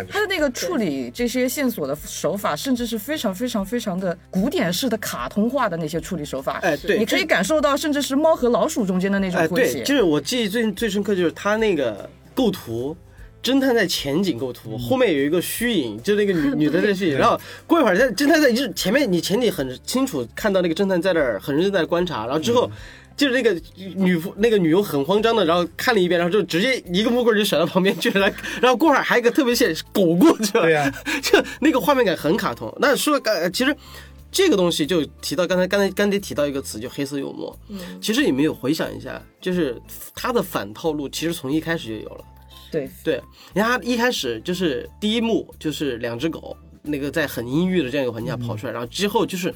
[0.09, 6.59] 他的那个处理这些线索的手法，甚至是非常非常非常的古典式的卡通化的那些处理手法。
[6.63, 9.83] 哎，对，你可以感受到，甚至是猫和老鼠中间的那种哎，对，诙谐。
[9.85, 12.97] 就是我记忆最最深刻就是他那个构图。
[13.43, 22.71] 侦探在前景构图，后面有一个虚影，就那个女 女的在虚影，然后过一会儿，在侦探在就是前面你前景很清楚看到那个侦探在那儿很认真在观察，然后之后
[23.17, 23.57] 就是那个
[23.95, 32.71] 女夫那个女佣很慌张的，然后看了一遍，然后就直接一个木棍就甩到旁边去了，然后过会儿还有一个特别线狗过去了，对呀 就那个画面感很卡通。
[32.81, 33.75] 那说刚，其实
[34.33, 37.57] 这个东西就提到刚才刚才刚才提到一个词，就黑色幽默。
[37.69, 39.81] 嗯，其实你们有回想一下，就是
[40.15, 42.25] 他的反套路其实从一开始就有了。
[42.77, 43.23] 对，对，
[43.55, 49.55] 你看他一开始就是第一幕就是两只狗，那个在很阴郁的这样一个环境下跑出来，然后之后就是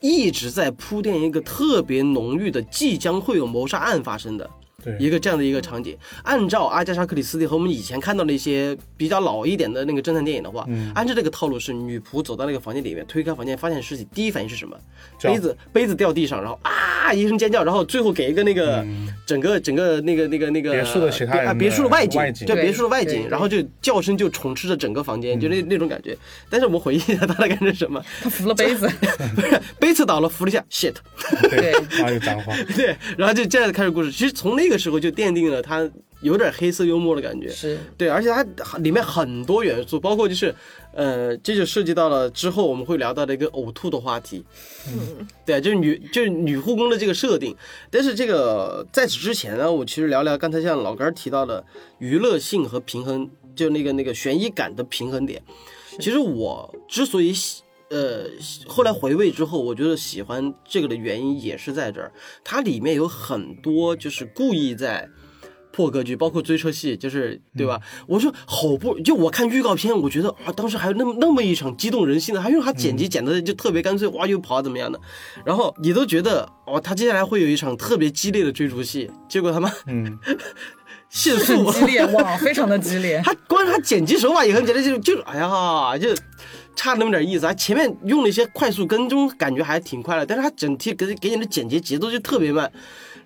[0.00, 4.48] 一直在铺垫一个特别浓郁的即将会有谋杀案发生的。
[4.82, 4.96] 对。
[4.98, 14.76] 一个这样的一个场景，按照阿加莎·克里斯蒂和我们以前看到的一些比较老一点的那个侦探电影的话，按照这个套路是女仆走到那个房间里面，推开房间发现尸体，第一反应是什么？
[15.22, 18.84] 杯子杯子掉地上，然后啊一声尖叫，然后最后给一个那个、
[19.26, 22.46] 整个整个那个那个那个别墅的其他人的啊别墅的外景，外景。
[22.46, 26.16] 对别墅的外景，然后就叫声就充斥着整个房间，就那那种感觉。
[26.48, 28.02] 但是我们回忆一下，他的感觉是什么？
[28.22, 28.88] 他扶了杯子，
[29.34, 30.94] 不 是杯子倒了，扶了一下，shit。
[31.50, 34.10] 对然后有脏话， 对，然后就这样开始故事。
[34.10, 35.86] 其实从那个时候就奠定了他
[36.22, 37.50] 有点黑色幽默的感觉。
[37.50, 40.54] 是对，而且它里面很多元素，包括就是，
[40.94, 44.42] 呃，这就涉及到了之后我们会聊到的一个呕吐的话题。
[44.88, 47.54] 嗯，对，就是女就是女护工的这个设定。
[47.90, 51.62] 但是这个在此之前呢，我其实聊聊刚才像老根儿提到的
[51.98, 55.42] 娱乐性和平衡，就那个那个悬疑感的平衡点。
[55.98, 57.62] 其实我之所以喜。
[57.90, 58.24] 呃，
[58.66, 62.12] 后来回味之后，我觉得喜欢这个的原因也是在这儿，
[62.44, 65.08] 它里面有很多就是故意在
[65.72, 67.80] 破格局，包括追车戏，就是对吧？
[68.06, 75.00] 我说好不，就我看预告片，我觉得啊，当时还有那么那么一场激动人心的，还用他剪辑剪的就特别干脆，哇，又跑怎么样的，
[75.44, 80.18] 然后你都觉得哦，他接下来会有一场特别激烈的追逐戏，结果他妈嗯，
[81.10, 83.20] 迅速，激烈哇，非常的激烈。
[83.26, 86.14] 他光是他剪辑手法也很简单，就就哎呀，就
[86.74, 87.46] 差那么点意思。
[87.46, 92.70] 他前面用了一些快速跟踪，感觉还挺快的，但是它整体给给你的剪辑节奏就特别慢。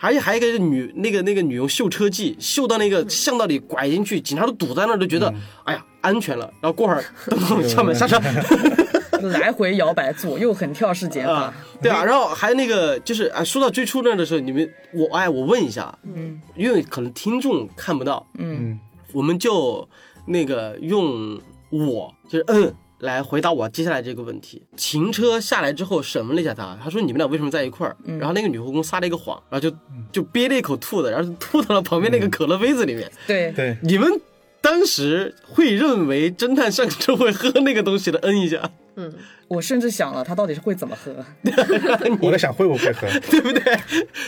[0.01, 5.33] 而且还有一个女那个那个女佣秀车技，秀到那个巷道里拐进去，警察都堵在那儿，都觉得、
[5.65, 6.53] 哎呀安全了。
[6.61, 8.21] 然后过会儿咚咚敲门下车。
[9.39, 18.79] 来回摇摆，左右横跳式剪法啊，，对啊，然后还有那个就是啊，说到最初那的时候，你们我哎，我问一下，嗯，因为可能听众看不到，嗯，
[19.15, 19.89] 我们就
[20.27, 24.63] 那个用我就是嗯来回答我接下来这个问题。
[24.77, 27.97] 停车下来之后审问了一下他，他说你们俩为什么在一块儿？
[28.19, 29.77] 然后那个女护工撒了一个谎，然后就
[30.11, 33.11] 就憋了一口吐的，然后就吐到了旁边那个可乐杯子里面。
[33.27, 34.21] 对对，你们
[34.61, 38.19] 当时会认为侦探上车会喝那个东西的？
[38.23, 38.71] 嗯一下，
[39.49, 41.13] 我甚至想了，他到底是会怎么喝？
[42.23, 43.77] 我在想会不会喝， 对不对？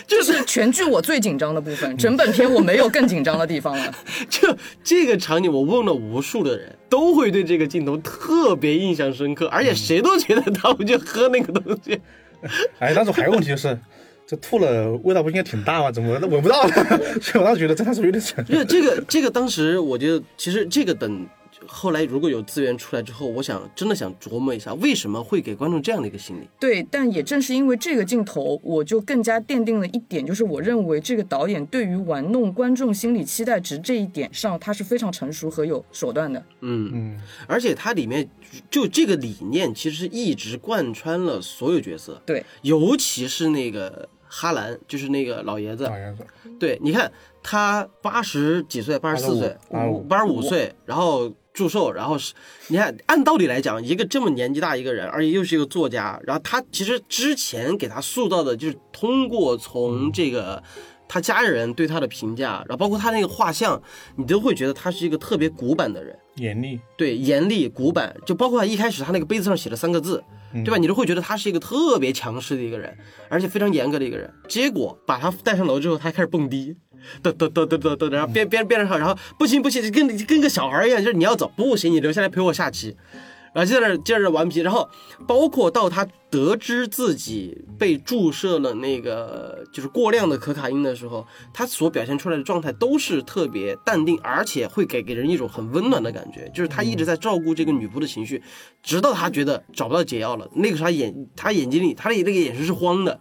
[0.07, 3.95] 就是全剧我最紧张的部分，整本片我没有更紧张的地方了。
[4.29, 12.01] 就这个场景，我问了无数的人，都会对这个镜头特别印象深刻，而且谁都觉得他们就喝那个东西。
[12.79, 13.79] 哎，当时还有问题就是，
[14.27, 15.91] 这吐了味道不应该挺大吗？
[15.91, 16.75] 怎么闻闻不到呢？
[17.23, 18.45] 所以我当时觉得这他是不是有点蠢？
[18.49, 21.27] 因为这个这个当时我觉得，其实这个等
[21.69, 26.49] 后来如果有资源出来之后，我想真的想琢磨一下，为什么会给观众这样的一个心理？
[26.59, 36.43] 对，但也正是因为这个镜头，我就更加奠定了一点，就是我认为这个导演对于玩弄观众心理期待值这一点上，他是非常成熟和有手段的。
[36.61, 38.29] 嗯，嗯，而且它里面
[38.71, 46.27] 就这个理念，其实一直贯穿了所有角色，对，尤其是那个哈兰，就是那个老爷子，老爷子，
[46.59, 47.11] 对，你看
[47.43, 52.35] 他八十几岁，八十四岁，85八十五岁，然后祝寿，然后是，
[52.69, 60.63] 你看按道理来讲，一个这么年纪大一个人，而且又是一个作家，然后他其实之前给他塑造的就是通过从这个。
[61.09, 63.81] 他家人对他的评价，然后包括他那个画像，
[64.17, 66.19] 你都会觉得他是一个特别古板的人。
[66.35, 70.77] 严厉，对，严厉古板，就包括他一开始他那个杯子上写了三个字，对吧？
[70.77, 72.93] 你都会觉得他是一个特别强势的一个人，
[73.29, 74.29] 而且非常严格的一个人。
[74.49, 76.75] 结果把他带上楼之后，他开始蹦迪，
[77.23, 82.97] 嘚嘚嘚嘚嘚嘚，然后边边边上，然后不行不行，就跟跟个小孩一样，就是你要走不行，你留下来陪我下棋。
[83.57, 84.87] 然后就在那儿接着顽皮，然后
[85.27, 98.43] 包括到他得知自己被注射了那个就是过量的可卡因的时候，他所表现出来的状态都是特别淡定，而且会给给人一种很温暖的感觉，就是他一直在照顾这个女仆的情绪，
[98.83, 103.19] 直到他觉得找不到解药了，那个时候他眼他眼睛里他的那个眼神是慌的。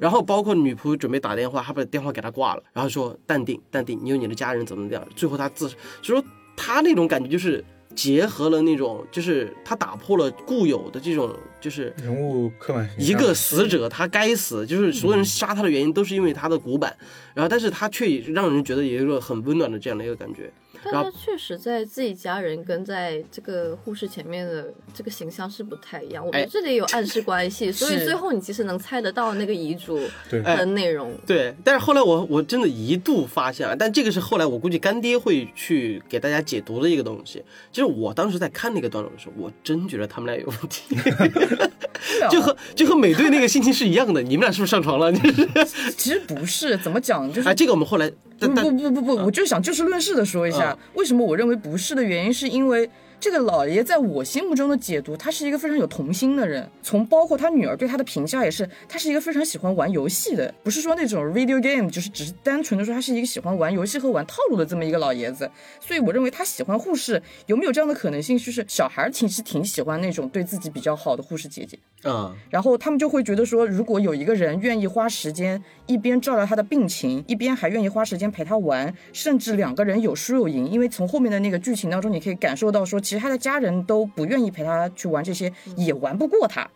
[0.00, 5.12] 然后包括女仆准备打电话，他把电话给他挂了，然后说淡定淡定，你有你的家人怎么怎么样。
[5.14, 6.24] 最后他自，所以说
[6.56, 7.64] 他那种感觉就是
[7.98, 16.96] 结合了那种，就是他打破了固有的这种，就是人物刻板一个死者他该死，就是所有人杀他的原因都是因为他的古板，
[17.34, 20.48] 然后但是他却让人觉得有一个很温暖的这样的一个感觉。
[20.84, 30.00] 但他确实在自己家人跟在这个护士前面的这个形象是不太一样，我觉哎得这里有暗示关系， 所以最后你其实能猜得到那个遗嘱
[30.30, 31.12] 的内容。
[31.26, 37.42] 对，但是后来我我真的一度发现了，但这个是后来我估计干爹会去给大家解读的一个东西。
[37.72, 40.96] 就是我当时在看那个段落的时候，我真觉得他们俩有问题，
[42.30, 44.22] 就和就和美队那个心情是一样的。
[44.22, 45.12] 你们俩是不是上床了？
[45.12, 52.88] 就是其实不是，怎么讲就是哎，这个我们后来但不不不不不，我就想就事论事的说一下，为什么我认为不是的原因，是因为
[53.20, 56.68] 这个老爷在我心目中的解读，他是一个非常有童心的人。
[56.82, 65.50] 从包括他女儿对他的评价也是，他是一个非常喜欢玩游戏的，不是说那种 video game，就是只是单纯的说他是一个喜欢玩游戏和玩套路的这么一个老爷子。
[65.80, 68.38] 所以我认为他喜欢护士，有没有这样的可能性？
[68.38, 71.76] 就是小孩儿其实挺喜欢那种对自己比较好的护士姐姐。
[72.08, 80.70] 啊，然后他们就会觉得说，如果有一个人愿意花时间一边照料他的病情，一边还愿意花时间陪他玩，甚至两个人有输有赢。
[80.70, 86.68] 因为从后面的那个剧情当中，你可以感受到说，其实他的家人都不愿意陪他去玩这些，也玩不过他。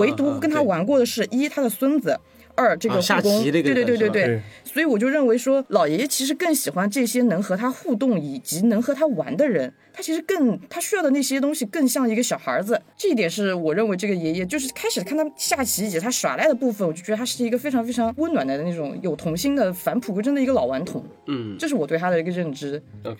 [0.00, 2.18] 唯独跟他，嗯玩过的是一他的孙子。
[2.56, 9.72] 二这个护工，对对对对对，所以我就认为说，老爷爷其实更喜欢这些能和他互动以及能和他玩的人。
[9.92, 22.82] 他其实更他需要的那些东西更像一个小孩子，这一点是我认为这个爷爷就是开始看他下棋以及他耍赖的部分，我就觉得他是一个非常非常温暖的那种有童心的返璞归真的一个老顽童，嗯这是我对他的一个认知。
[23.04, 23.18] ，OK。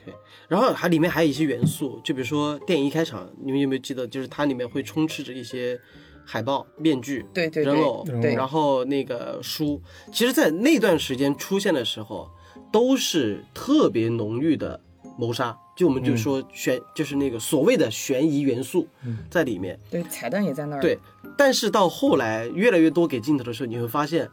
[0.48, 5.80] 然后还里面还有一些元素，就比如说电影一开场，你们有没有记得，就是它里面会充斥着一些
[6.28, 9.80] 海报、面具、对对对人偶，对然后那个书，
[10.12, 12.28] 其实，在那段时间出现的时候，
[12.72, 14.80] 都是特别浓郁的
[15.16, 18.88] 谋杀，就我们就说悬，就是那个所谓的悬疑元素
[19.30, 19.78] 在里面。
[19.88, 20.82] 对，彩蛋也在那儿。
[20.82, 20.98] 对，
[21.38, 24.28] 但是到后来越来越多给镜头的时候，你会发现，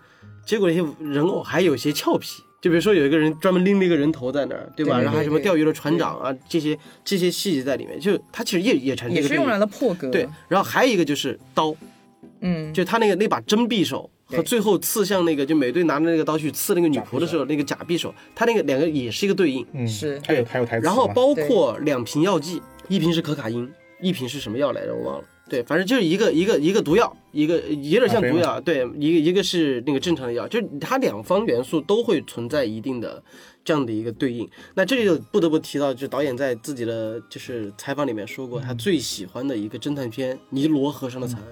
[0.46, 2.44] 结果那些人偶还有些俏皮。
[2.64, 4.95] 就比如说有一个人专门拎了一个人头在那儿，对吧？
[4.95, 10.09] 对对然后还有什么钓鱼的船长啊，这些这些细节在里面，就他其实也也产生一个对应也是用来了破格。
[10.09, 11.76] 对，，然后还有一个就是刀，
[12.39, 19.66] 嗯，就他那个那把真匕首和最后刺向那个就美队拿着那个刀去刺那个女仆的时候，那个假匕首，他那个两个也是一个对应。
[19.74, 23.70] 嗯，是还有还有台词，然后包括两瓶药剂，一瓶是可卡因，
[24.01, 24.95] 一瓶是什么药来着？
[24.95, 25.26] 我忘了。
[25.50, 33.22] 对，反正就是一个一个一个毒药，一个有点像毒药，对，一个一个是那个正常的药，就是它两方元素都会存在一定的
[33.64, 34.50] 这样的一个对应。
[34.74, 41.48] 那这里就不得不提到，就导演在自己的就是采访里面说过，他最喜欢的一个侦探片《尼罗河上的惨案》，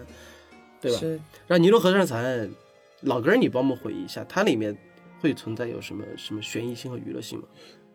[0.82, 0.98] 对吧？
[0.98, 1.10] 是
[1.46, 2.48] 然后《尼罗河上的惨案》，
[3.02, 4.76] 老哥儿你帮我们回忆一下，它里面
[5.20, 7.46] 会存在有什么什么悬疑性和娱乐性吗？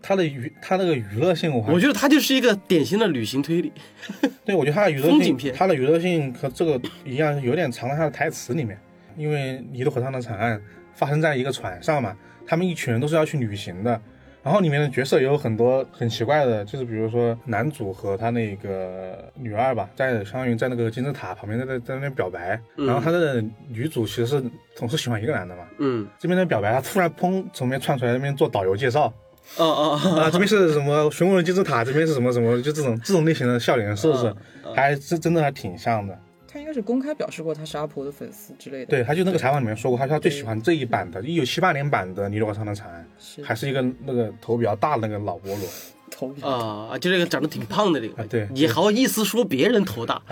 [0.02, 3.72] 它的娱它那个娱乐性，我还我觉得它就是一个典型的旅行推理。
[4.44, 8.78] 对，我觉得它的娱乐性，风景片它的娱乐性和这个一样，有点藏在它的台词里面。
[9.16, 10.60] 因为尼罗河上的惨案
[10.94, 12.16] 发生在一个船上嘛，
[12.46, 14.00] 他们一群人都是要去旅行的。
[14.42, 24.40] 然后里面的角色也有很多很奇怪的，就是比如说男主和他那个女二吧，在相当于在那个金字塔旁边在在在那边表白，然后他的女主其实是
[24.76, 25.64] 总是喜欢一个男的嘛。
[25.78, 29.12] 嗯，这边的表白，他突然砰从那边窜出来，那边做导游介绍，
[29.56, 34.34] 哦哦哦，啊，这边是什么雄伟的金字塔，这边是什么什么，就这种这种类型的笑脸设置，
[34.74, 36.18] 还是真的还挺像的。
[36.48, 38.86] 他应该是公开表示过他是阿婆的粉丝之类的。
[38.86, 43.06] 对，他就那个采访里面说过，他说他最喜欢这一版的，一九七八年版的《尼罗河上的惨案》，
[43.44, 45.58] 还是一个那个头比较大的那个老菠萝，
[46.10, 50.22] 头比较啊，就这个长得挺胖的这个，啊对你好意思说别人头大？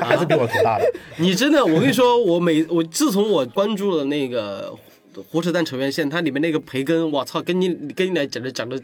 [0.00, 0.92] 他还是比我头大的。
[1.18, 4.74] 你真的，我跟你说，我每我自从我关注了那个
[5.30, 8.80] 火车站扯远线，它里面那个培根，我操，跟你跟你俩讲的讲的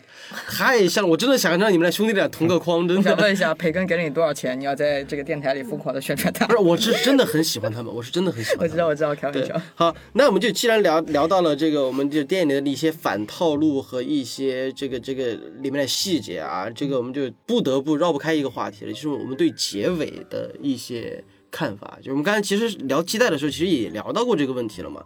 [0.49, 3.03] 太像了，我真的想让你们俩兄弟俩同个框，真的。
[3.03, 4.59] 我想问一下，培根给了你多少钱？
[4.59, 6.53] 你要在这个电台里疯狂的宣传他不。
[6.53, 8.69] 是，我是真的很喜欢他们，我是真的很喜欢他们。
[8.69, 21.99] 我知道，我知道，开玩对笑。，好，那我们就既然聊聊到了这个，我们就电影里的一些反套路和一些这个这个里面的细节啊，这个我们就不得不绕不开一个话题了，就是我们对结尾的一些看法。
[21.99, 25.03] 就是我们刚才其实聊期待的时候，其实也聊到过这个问题了嘛。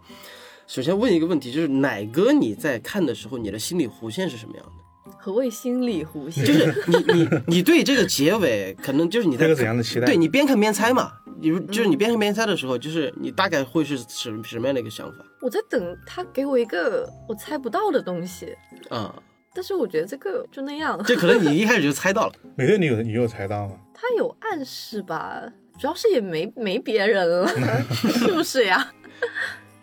[0.69, 5.11] 首先问一个问题，就是奶哥你在看的时候，你的心理弧线是什么样的？
[5.17, 6.45] 何谓心理弧线？
[6.45, 11.11] 就是你你你对这个结尾，可能就是你在会有怎样的期待对你边看边猜嘛。
[11.41, 18.55] 你如就是你边看边猜的时候，就是你大概会是什什么样的一个想法我在等他给我一个我猜不到的东西，
[18.89, 19.11] 啊、
[19.55, 22.33] 但是我觉得这个就那样，这可能你一开始就猜到了。
[22.55, 23.73] 美队，你有你有猜到吗？
[23.91, 25.41] 他有暗示吧，
[25.79, 27.47] 主要是也没没别人了，
[27.89, 28.93] 是不是呀？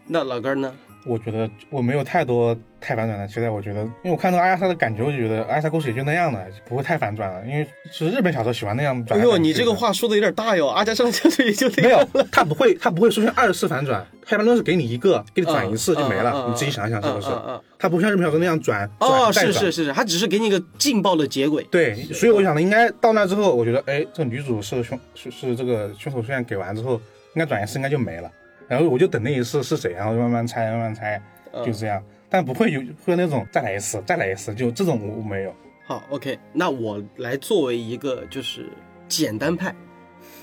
[0.06, 0.72] 那老根儿呢？
[1.04, 3.48] 我觉得我没有太多太反转的期待。
[3.48, 7.46] 我觉得，因为我看到阿加莎的感觉，我就觉得阿加莎故事也就那样的，不会太反转了。
[7.46, 9.38] 因为是日本小说喜欢那样转哎呦。
[9.38, 16.32] 你这个话说的有点大哟，阿加上香水也就那没有 他不会，他不会出现二次反转，他一般都是给你一个，给你转一次就没了。
[16.34, 17.60] 嗯嗯嗯你自己想想是不是嗯嗯嗯？
[17.78, 21.62] 他不像日本小说那样转，哦，是是是是，他只是给你一个劲爆的结尾。
[21.70, 26.94] 对，所以我想的应该到那之后，我觉得，哎，这个女主是凶是是这个凶手，虽然给完之后，
[27.34, 28.28] 应该转一次应该就没了。
[28.68, 31.20] 然后我就等那一次是谁，然后就慢慢猜，慢慢猜，
[31.52, 32.02] 嗯就这样。
[32.28, 35.54] 但不会有会有那种再来一次，再来一次，就这种我我没有。
[35.86, 38.68] 好，OK，那我来作为一个就是
[39.06, 39.74] 简单派，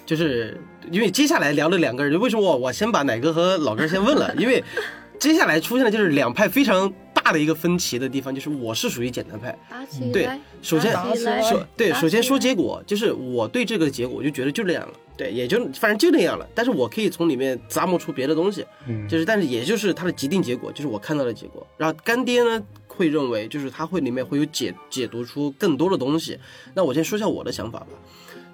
[0.05, 0.59] 就是
[0.89, 4.33] 因为接下来聊了两个人，为什么我我先把奶哥和老根先问了？
[4.37, 4.63] 因为
[5.19, 6.91] 接下来出现的就是两派非常
[7.23, 9.57] 大的一个分歧的地方，就是我是属于简单派。
[10.11, 10.27] 对
[10.61, 16.47] 首先说对，首先说结果，就是我对这个结果我就觉得就那样了，对，也就反正就那样了。
[16.53, 21.65] 但是我可以从里面咂摸出别的东西，嗯，就是但是也就是它的既定结果，就是我看到的结果。
[21.77, 26.37] 然后干爹呢会认为，就是他会里面会有解解读出更多的东西。
[26.73, 27.87] 那我先说一下我的想法吧。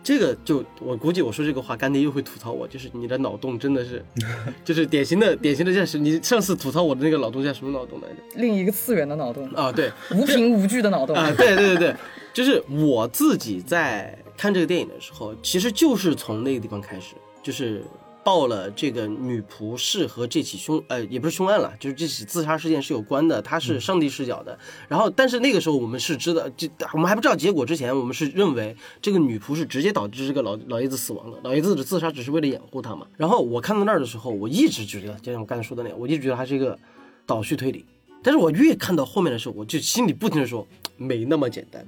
[0.01, 4.03] 这个就我估计我说这个话，干爹又会吐槽我，就是你的脑洞真的是，
[4.63, 8.15] 就是典型的典型的，现实你上次吐槽我的那个脑洞叫什么脑洞来着？
[8.35, 11.15] 另一个次元的脑洞，啊，对，无凭无据的脑洞。
[11.15, 11.95] 啊，对对对对，
[12.33, 17.83] 就是我自己在看这个电影的时候，其实就是从那个地方开始，就是
[18.23, 24.57] 报了这个女仆是和这起凶呃也不是凶案了，就是这起自杀事件是有关的，它是上帝视角的。
[24.87, 33.07] 然后，但是那个时候我们是知道，就我们还不知道结果之前，我们是认为这个女仆是直接导致这个老老爷子死亡的，老爷子的自杀只是为了掩护他嘛。
[33.17, 36.77] 然后我看到那儿的时候，我一直觉得，就像我刚才说的那样，我一直觉得它是一个
[37.25, 37.85] 倒叙推理。
[38.21, 40.67] 但是我越看到后面的时候，我就心里不停的说，
[40.97, 41.85] 没那么简单。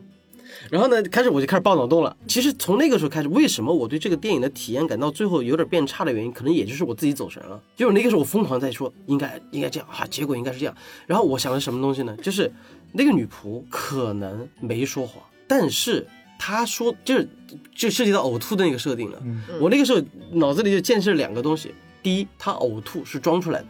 [0.70, 2.16] 然后呢，开始我就开始爆脑洞了。
[2.28, 7.62] 其实从那个时候开始，为什么我对这个电影的体验感到最后有点变差的原因，可能也就是我自己走神了。
[7.76, 10.76] 就是那个时候我疯狂在说应该应该这样啊，结果应该是这样。
[11.08, 12.16] 然后我想的是什么东西呢？
[12.18, 12.52] 就是
[12.92, 16.06] 那个女仆可能没说谎，但是
[16.38, 17.30] 她说就是
[17.76, 19.22] 就涉及到呕吐的那个设定了。
[19.60, 20.02] 我那个时候
[20.34, 21.74] 脑子里就建设两个东西：
[22.04, 23.68] 第一，她呕吐是装出来的。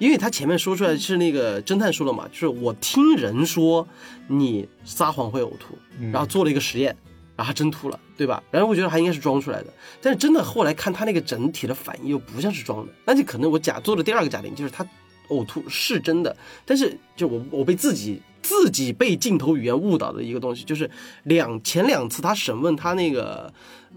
[0.00, 3.86] 因为他前面说出来是那个侦探说了嘛，就是我听人说
[4.28, 5.78] 你撒谎会呕吐，
[6.10, 6.96] 然后做了一个实验，
[7.36, 8.42] 然后他真吐了，对吧？
[8.50, 9.66] 然后我觉得他应该是装出来的，
[10.00, 14.84] 但是真的后来看他那个整体的反应又不像是装的，那就可能我假做的第二个假定就是他
[15.28, 16.34] 呕吐是真的，
[16.64, 20.90] 但是就我我被自己自己被镜头语言误导的一个东西，就是
[21.24, 23.52] 两前两次他审问他那个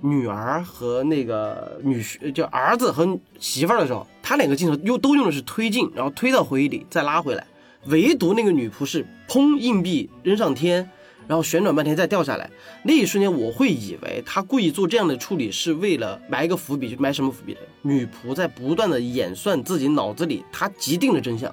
[0.06, 7.48] 女儿和那个女婿，就儿子和媳妇儿的时候，他两个镜头又都用的是推进，然后推到回忆里再拉回来，
[7.86, 10.90] 唯独那个女仆是砰硬币扔上天。
[11.26, 12.50] 然后旋转半天再掉下来，
[12.84, 17.62] 那一瞬间我会以为他故意做这样的处理是为了埋一个伏笔，就埋什么伏笔的？
[17.82, 21.50] 女仆在不断的演算自己脑子里她既定的真相，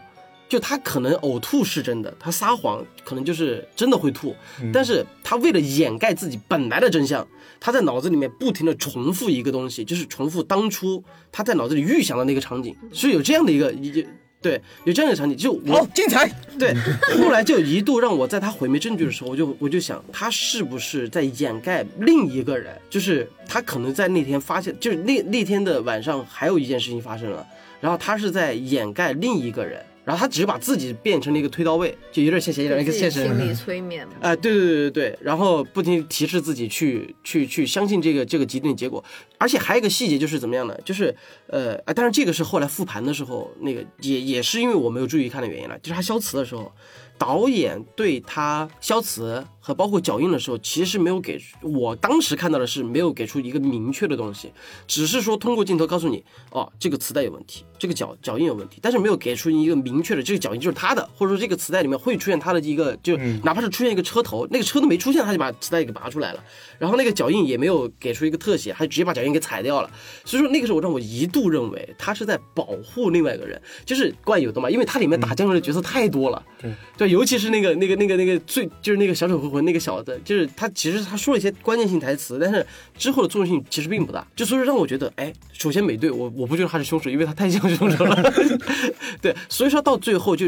[0.50, 4.34] 就他可能呕吐是真的，他撒谎可能就是真的会吐，
[4.72, 7.26] 但是他为了掩盖自己本来的真相，
[7.60, 14.04] 他在脑子里面不停的重复一个东西，就是重复当初他在脑子里预想的那个场景，是有这样的一个一
[14.42, 16.26] 对有这样的场景，就我好精彩！
[16.58, 16.74] 对，
[17.22, 22.74] 后来就一度让我在他毁灭证据的时候，我就我就想，他是不是在掩盖另一个人？
[22.88, 27.46] 就是他可能在那天发现，就是那那天的晚上还有一件事情发生了，
[27.82, 33.22] 然后他是在掩盖另一个人，然后他只是把自己变成了一个推到位，就有点像写点那个现实。
[33.22, 34.14] 心理催眠嘛。
[34.20, 39.04] 啊、对对对对对，然后不停提示自己去去去相信这个这个既定结果，
[39.38, 40.76] 而且还有一个细节就是怎么样呢？
[40.84, 41.14] 就是
[41.46, 46.72] 呃啊，当然这个是后来复盘的时候，那个也也是因为我没有注意看的原因了，就是他消磁的时候，
[47.16, 54.50] 导演对他消磁和包括脚印的时候，其实没有给我当时看到的是没有给出一个明确的东西，
[54.86, 66.42] 只是说通过镜头告诉你，哦，这个磁带有问题，这个脚脚印有问题，但是没有给出一个明确的这个脚印就是他的，或者说这个磁带里面会出现他的一个，就哪怕是出现一个车头，那个车都没出现，他就把磁带给拔出来了，
[66.78, 69.90] 然后那个脚印也没有给出一个特写，还直接把脚印给踩掉了，
[70.24, 76.70] 所以说那个时候让我一度认为他是在保护另外一个人，就是怪有的嘛，因为它里面打酱油的角色太多了，对。
[76.96, 82.64] 对，尤其是那个那个那个那个最就是那个小丑回魂那个小子，就是他其实他说了一些关键性台词，但是
[82.96, 88.32] 之后的作用性其实并不大，就所以让我觉得，哎，首先美队我我不觉得他是凶手，因为他太像凶手了，
[89.20, 90.46] 对，所以说到最后就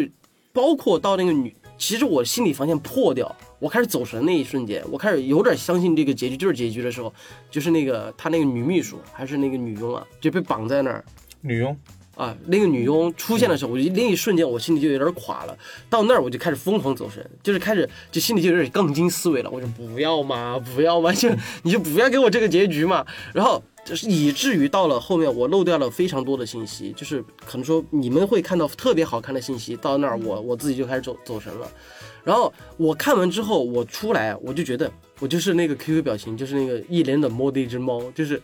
[0.53, 1.55] 包括到那个女。
[1.79, 7.13] 其实我心理防线破掉，我开始走神那一瞬间，我开始有点相信这个结局就是结局的时候，
[7.51, 11.05] 就是那个他那个女秘书还是那个女佣啊，就被绑在那儿。
[11.41, 11.77] 女佣，
[12.15, 15.57] 啊，那个女佣出现的时候，我就那一瞬间我心里就有点垮了。
[15.89, 19.51] 到那儿我就开始疯狂走神，就是开始就心里就有点杠精思维了。
[19.51, 21.31] 我说不要嘛，不要嘛，就
[21.63, 23.05] 你就不要给我这个结局嘛。
[23.33, 31.67] 然后就是以至于到了后面我漏掉了非常多的信息，就是可能说你们会看到特别好看的信息，到那儿我我自己就开始走走神了。
[32.23, 34.89] 然后我看完之后，我出来我就觉得
[35.19, 38.41] 我就是那个 QQ 表情，就是那个一脸冷漠的一只猫，就是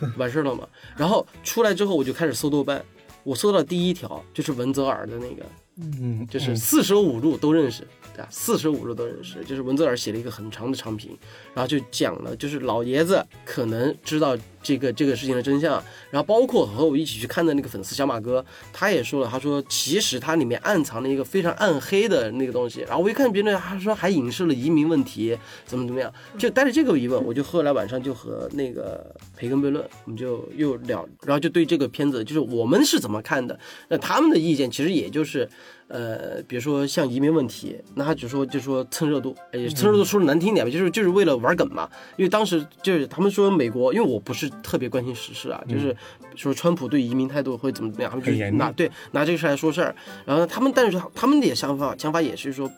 [0.16, 0.66] 完事儿了嘛。
[0.96, 2.84] 然后出来之后我就开始搜豆瓣，
[3.24, 5.42] 我搜到第一条就是文泽尔的那个，
[5.76, 7.86] 嗯，就是四舍五入都认识，
[8.30, 11.16] 四舍五入都认识，就是文泽尔写了一个很长的长评，
[11.54, 33.58] 然后就讲了，就是老爷子可能知道这个这个事情的真相，然后包括和我一起去看的那个粉丝小马哥，他也说了，他说其实它里面暗藏了一个非常暗黑的那个东西，然后我一看别人，他说还影射了移民问题，怎么怎么样，就带着这个疑问，我就后来晚上就和那个培根悖论，我们就又聊，然后就对这个片子，就是我们是怎么看的，
[33.88, 35.48] 那他们的意见其实也就是。
[35.88, 41.88] 呃，比如说像移民问题，那他只说就说蹭热度，哎，蹭热度说的难听点吧，就是就是为了玩梗嘛。
[42.16, 45.96] 因为当时就是他们说美国，因为我不是特别关心时事啊，就是
[46.36, 49.96] 说川普对移民态度会怎么怎么样，他们就很严厉拿对拿这个事来说事儿。
[50.26, 52.70] 然后他们但是他们的想法想法也是说，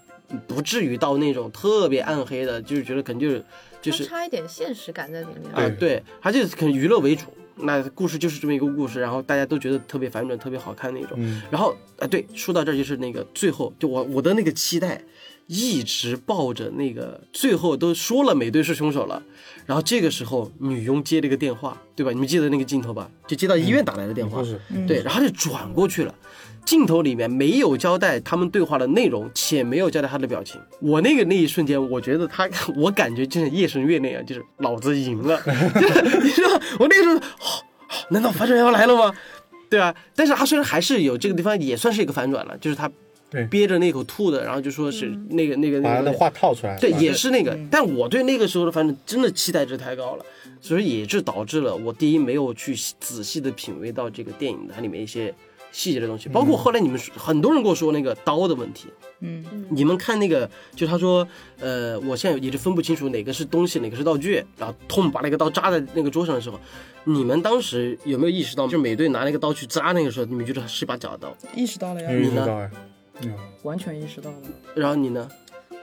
[0.47, 3.45] 不至于到那种特别暗黑的，就是觉得可能就是
[3.83, 5.53] 就是差一点现实感在里面。
[5.53, 7.25] 啊，对，他就是可能娱乐为主。
[7.63, 11.17] 那故事就是这么一个故事，然后大家都觉得特别反转、特别好看那种。
[11.17, 15.03] 嗯然后啊，对，说到这儿就是那个最后，就我我的那个期待，
[15.47, 19.23] 一直抱着那个最后都说了美队是凶手了，
[19.67, 22.13] 然后这个时候女佣接了一个电话，对吧？
[22.13, 23.11] 你们记得那个镜头吧？
[23.27, 24.43] 就接到医院打来的电话，
[24.87, 26.15] 对，然后就转过去了。
[26.65, 30.61] 镜头里面没有交代他们对话的内容，且没有交代他的表情。
[30.81, 35.41] 我那个那一瞬间，我觉得他， 我感觉就像夜神月那样，就是老子赢了，
[35.75, 37.65] 就 是你知道，我那个时候，哦哦
[38.11, 39.13] 难道反转要来了吗？
[39.69, 42.91] 对啊，但是他虽然还是有这个地方也算是一个反转了，就是他
[43.31, 43.45] 对。
[43.47, 50.25] 憋着那口吐的，然后就说是那个那个那个把他的话套出来，对，也是那个，但我对那个时候的反正真的期待值太高了，
[50.61, 55.33] 所以也是导致了我第一没有去仔细的品味到这个电影它里面一些
[55.73, 58.89] 细节的东西，包括后来你们很多人跟我说那个刀的问题，
[59.21, 61.27] 嗯，你们看那个，就他说，
[61.59, 66.59] 呃，我现在也是分不清楚哪个是东西，哪个是道具，然后痛把那个刀扎在那个桌上的时候，
[67.05, 71.37] 你们当时有没有意识到，就是美队拿那个刀去扎那个时候，你们觉得是把假刀？
[71.55, 72.09] 意识到了呀。
[72.09, 72.71] 没，有意识你呢？
[73.63, 74.37] 完全意识到了。
[74.75, 75.29] 然后你呢？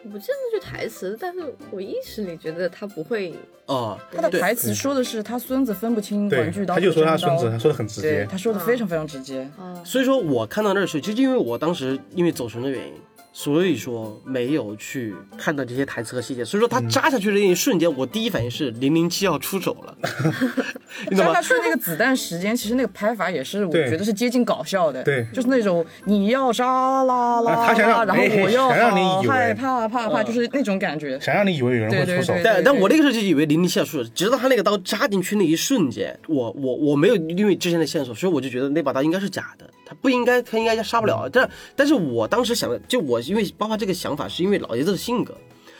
[0.07, 3.33] 我不记得那句台词，但是我意识里觉得他不会。
[3.65, 9.41] 哦，他的台词说的是他孙子分不清对玩具，刀他就说他孙子，他说的很直接，他说的非常非常直接。
[9.57, 12.93] 啊，所以说我看到那儿时候，就是因为我当时因为走神的原因，
[13.39, 16.43] 所以说没有去看到这些台词和细节。
[16.43, 19.95] 所以说他扎下去的那一瞬间，我第一反应是零零七要出手了，
[21.11, 21.49] 你懂吗扎下？
[21.49, 31.19] 去那个子弹时间，其实那个拍法也是我觉得是接近搞笑的，对就是那种你要杀啦啦啊他想让然后哎我要想让你害怕怕怕，就是那种感觉。
[31.19, 41.29] 想让你以为有人会出手，但但我那个时候就以为零零七要出手，直到他那个刀扎进去那一瞬间，我我我没有因为之前的线索，所以我就觉得那把刀应该是假的，他不应该，他应该杀不了。
[41.31, 45.33] 但但是我当时想的，就我因为爆发这个想法，是因为老爷子的性格。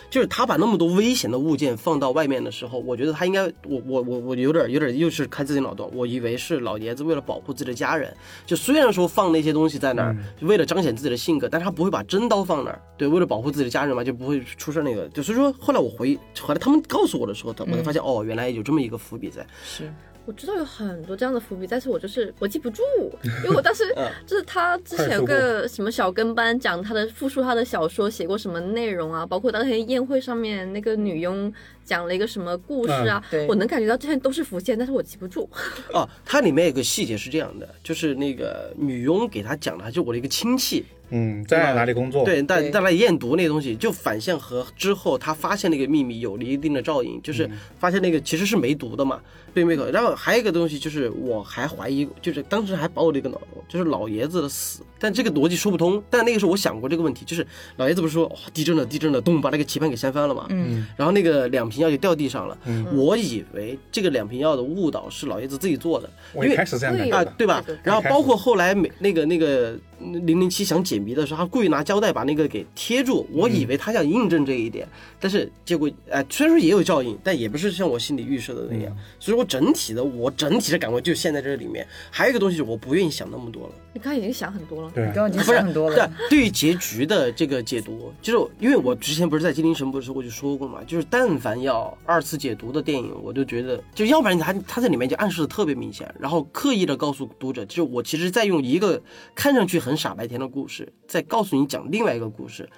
[0.10, 15.10] 就是他把那么多危险的物件放到外面的时候，我觉得他应该，我我我我有点有点又是开自己脑洞，我以为是老爷子为了保护自己的家人，就虽然说放那些东西在那儿，为了彰显自己的性格，但是他不会把真刀放那儿，对，为了保护自己的家人嘛，就不会出事那个。
[15.10, 19.46] 就所以说后来我回，后来他们告诉我的时候，我才发现、哦，原来有这么一个伏笔在。
[19.66, 19.94] 是，
[20.28, 22.84] 我知道有很多这样的伏笔，但是我就是我记不住，
[23.46, 24.08] 因为我当时嗯。
[24.26, 31.52] 就是他之前有个什么小跟班讲他的复述他的小说写过什么内容啊，包括当天宴会上面那个女佣
[31.88, 35.50] 讲了一个什么故事啊，我能感觉到这些都是浮现，但是我记不住。
[35.94, 42.26] 哦，它里面有个细节是这样的，就是那个女佣给他讲的，还是我的一个亲戚，嗯，在哪里工作？
[42.26, 49.22] 对，带对带来验毒那个东西，就反向和之后他发现那个秘密有了一定的照应，就是发现那个其实是没毒的嘛，
[49.54, 49.90] 对没口。
[49.90, 56.04] 然后还有一个东西就是我还怀疑，就是当时还把我的一个脑洞，就是老爷子的死，但这个逻辑说不通。
[56.10, 57.46] 但那个时候我想过这个问题，就是
[57.78, 62.58] 老爷子不是说、哦、地震了，地震了，咚把那个棋盘给掀翻了嘛，嗯，然后那个两瓶药就掉地上了。
[62.66, 67.64] 嗯我以为这个两瓶药的误导是老爷子自己做的，因为我一开始这样感对啊，对吧？
[67.84, 74.88] 然后包括后来每那个那个零零七想解解谜的时候，他故意拿胶带把那个给贴住，我以为他想印证这一点，
[75.20, 78.98] 但是结果哎、虽然说也有照应，但也不是像我心里预设的那样。
[79.20, 81.86] 所以我整体的我整体的感官就陷在这里面。
[82.10, 83.74] 还有一个东西，我不愿意想那么多了。
[83.94, 84.92] 你刚刚已经想很多了。
[84.96, 85.96] 对刚刚已经不是想很多了。
[85.96, 99.00] 对，对于结局的这个解读，就是因为我之前不是在《精灵神捕》的时候我就说过嘛，就是但凡要二次解读的电影，我就觉得，就要不然他他在里面就暗示的特别明显，然后刻意的告诉读者，就是我其实在用一个
[99.36, 102.70] 看上去很很傻白甜的故事，再告诉你讲另外一个故事。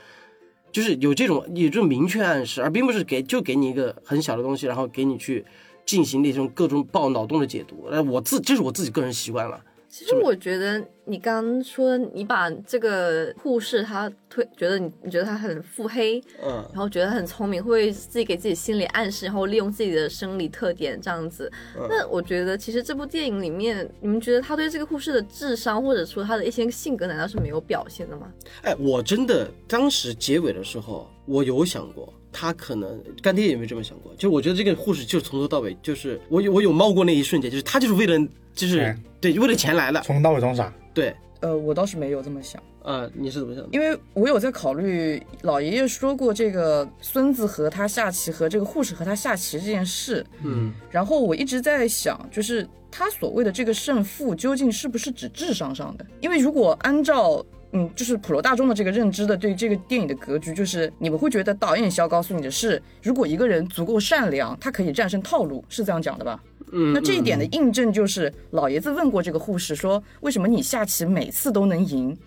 [0.72, 5.44] 就是有这种有这种明确暗示，而并不是给就给你一个很小的东西，然后给你去
[5.84, 7.88] 进行那种各种爆脑洞的解读。
[7.90, 9.60] 呃，我自这是我自己个人习惯了。
[9.90, 21.52] 其实我觉得你刚刚说你把这个护士他推，觉得你你觉得他很腹黑，嗯，然后觉得很聪明，会自己给自己心理暗示，然后利用自己的生理特点这样子。
[21.90, 28.32] 那我觉得其实这部电影里面，你们觉得他对这个护士的智商或者说他的一些性格，难道是没有表现的吗？
[28.62, 34.14] 哎，我真的当时结尾的时候，我有想过，他可能干爹有没有这么想过？
[34.16, 38.16] 就我觉得这个护士就是从头到尾，就是我有我有冒过那一瞬间，就是他就是为了
[38.54, 40.74] 就是钱对为了钱来的，从头到尾装傻。
[40.94, 42.62] 对，呃，我倒是没有这么想。
[42.82, 43.70] 呃，你是怎么想的？
[43.72, 56.06] 因为我有在考虑老爷爷说过这个孙子和他下棋和这个护士和他下棋这件事，嗯，然后我一直在想，就是他所谓的这个胜负究竟是不是指智商上的？
[56.22, 66.42] 因为如果按照嗯，就是普罗大众的这个认知的对这个电影的格局，就是你们会觉得导演想要告诉你的是，如果一个人足够善良，他可以战胜套路，是这样讲的吧？
[66.72, 72.18] 嗯，那这一点的印证就是，老爷子问过这个护士说，为什么你下棋每次都能赢？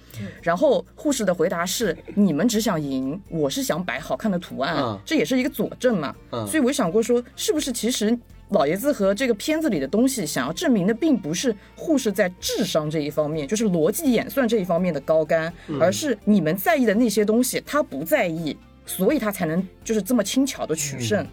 [0.42, 6.14] 然后护士的回答是，你们只想赢，我是想摆好看的图案，嗯这也是一个佐证嘛。
[6.30, 8.18] 嗯所以我想过说，是不是其实
[8.50, 18.56] 老爷子和这个片子里的东西想要证明的，并不是护士在智商这一方面，就是逻辑演算这一方面的高干，而是你们在意的那些东西，他不在意。
[18.84, 21.24] 所以他才能就是这么轻巧的取胜，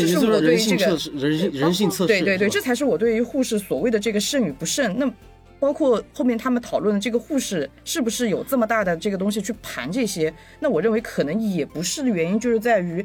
[0.00, 4.98] 这是我对于这个性测试，人性人性测试，对对对，这才是我对于护士所谓的这个胜与不胜。
[4.98, 5.12] 那
[5.60, 10.32] 包括后面他们讨论的这个护士是不是有这么大的这个东西去盘这些？
[10.58, 13.04] 那我认为可能也不是的原因，就是在于。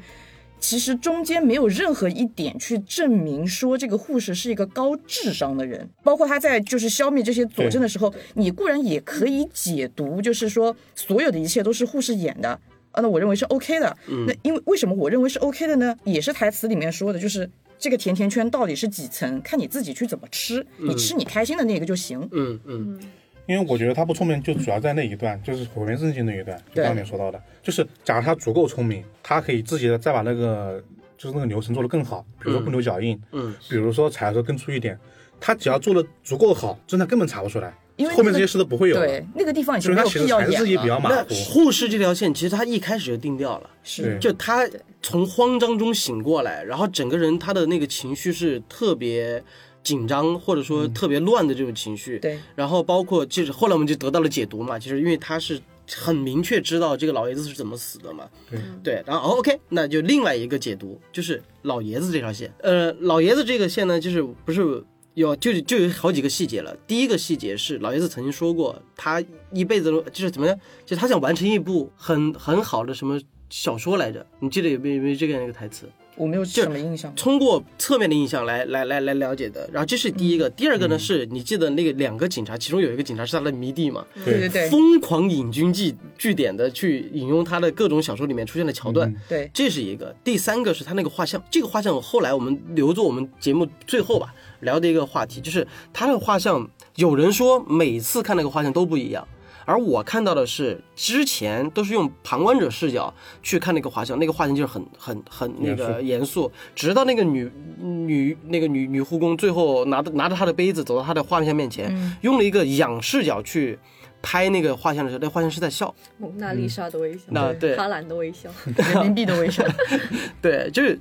[0.60, 12.60] 其实中间没有任何一点去证明说这个护士是一个高智商的人，包括他在就是消灭这些佐证的时候，你固然也可以解读，就是说所有的一切都是护士演的，
[12.98, 13.96] 啊，那我认为是 OK 的。
[14.26, 15.96] 那因为为什么我认为是 OK 的呢？
[16.04, 22.28] 也是台词里面说的，就是这个甜甜圈到底是几层，看你自己去怎么吃，你吃你开心的那个就行。
[22.32, 23.00] 嗯嗯。
[23.46, 30.84] 因为我觉得他不聪明，就主要在那一段，就是毁灭圣经那一段，就刚你说到的，就是假如他足够聪明，他可以自己的再把那个
[31.18, 35.00] 就是那个流程做得更好，比如说不留脚印，嗯，比如说踩的时候更粗一点，
[35.40, 40.58] 他只要做的足够好，真的根本查不出来，因为那个后面这些事都不会有对了，，那个地方已经没有必要演了。
[40.60, 41.34] 那比较马虎。
[41.34, 43.70] 护士这条线其实他一开始就定掉了。
[43.84, 44.68] 是，就他
[45.02, 49.44] 从慌张中醒过来，然后整个人他的那个情绪是特别
[49.82, 52.20] 紧张或者说特别乱的这种情绪。
[52.20, 55.60] 对，然后包括就是后来我们就得到了解读嘛，其实因为他是
[55.92, 58.26] 很明确知道这个老爷子是怎么死的嘛。
[58.52, 62.54] 对对，然后、哦 OK，那就另外一个解读就是老爷子这条线。
[62.60, 64.84] 呃，老爷子这个线呢，就是不是。
[65.18, 66.78] 有就就有好几个细节了。
[66.86, 70.56] 第一个细节是老爷子曾经说过，他一辈子都就是怎么样，
[70.86, 74.24] 就他想完成一部很很好的什么小说来着？
[74.40, 75.90] 你记得有没有有没有这样一个台词？
[76.16, 77.14] 我没有什么印象。
[77.16, 79.68] 通过侧面的印象来来来来了解的。
[79.72, 89.10] 然后这是第一个，第二个呢是你记得那个两个警察，其中有一个警察是他的迷弟嘛，对对对疯狂引经据据典的去引用他的各种小说里面出现的桥段。
[89.10, 99.28] 嗯对，这是一个，第三个是他那个画像，这个画像后来我们留作我们节目最后吧聊的一个话题，就是他那个画像，有人说每次看那个画像都不一样，
[99.66, 113.78] 而我看到的是之前都是用旁观者视角去看那个画像，那个画像就是很很很那个严肃，直到那个女女那个女女护工最后拿着拿着她的杯子走到她的画像面前，用了一个仰视角去
[114.22, 118.50] 拍那个画像的时候，那画像是在笑，蒙娜丽莎的微笑，那对哈兰的微笑，
[118.94, 119.64] 人民币的微笑。
[120.42, 121.00] 对，就是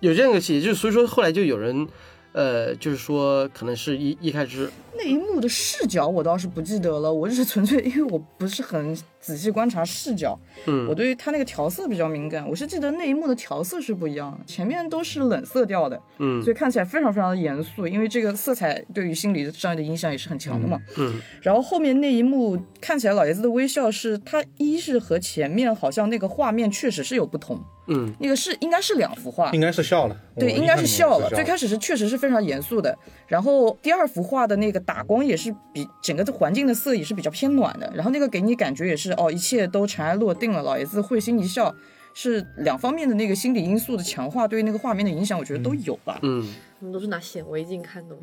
[0.00, 1.86] 有这样一个细节，就是所以说后来就有人，
[2.34, 10.86] 呃，就是说可能是一一开始，那一幕的视角我倒是不记得了，我就是纯粹因为我不是很仔细观察视角，嗯。
[10.86, 16.42] 我对于它那个调色比较敏感，我是记得那一幕的调色是不一样的，前面都是冷色调的，嗯。
[16.42, 20.78] 所以看起来非常非常的严肃，因为这个色彩对于心理上的影响也是很强的嘛。
[20.98, 28.12] 嗯然后后面那一幕看起来老爷子的微笑是，他一是和前面好像那个画面确实是有不同，嗯。
[28.20, 31.30] 那个是应该是两幅画，应该是笑了，对，应该是笑了。
[31.30, 32.96] 最开始是确实是非常严肃的，
[33.26, 41.74] 然后第二幅画的那个打光也是比整个的环境的色也是比较偏暖的，然后那个给你感觉也是哦，一切都尘埃落定了，老爷子会心一笑，
[42.12, 46.18] 是两方面的那个心理因素的强化，对于那个画面的影响，我觉得都有吧。
[46.22, 46.46] 嗯，
[46.78, 48.22] 他们都是拿显微镜看的吗？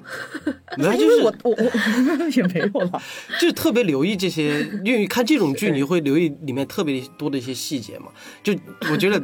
[0.78, 3.02] 没有，就是我我我也没有了，
[3.42, 8.08] 就特别留意这些，因为看这种剧，你会留意里面特别多的一些细节嘛。
[8.44, 8.54] 就
[8.92, 9.22] 我觉得，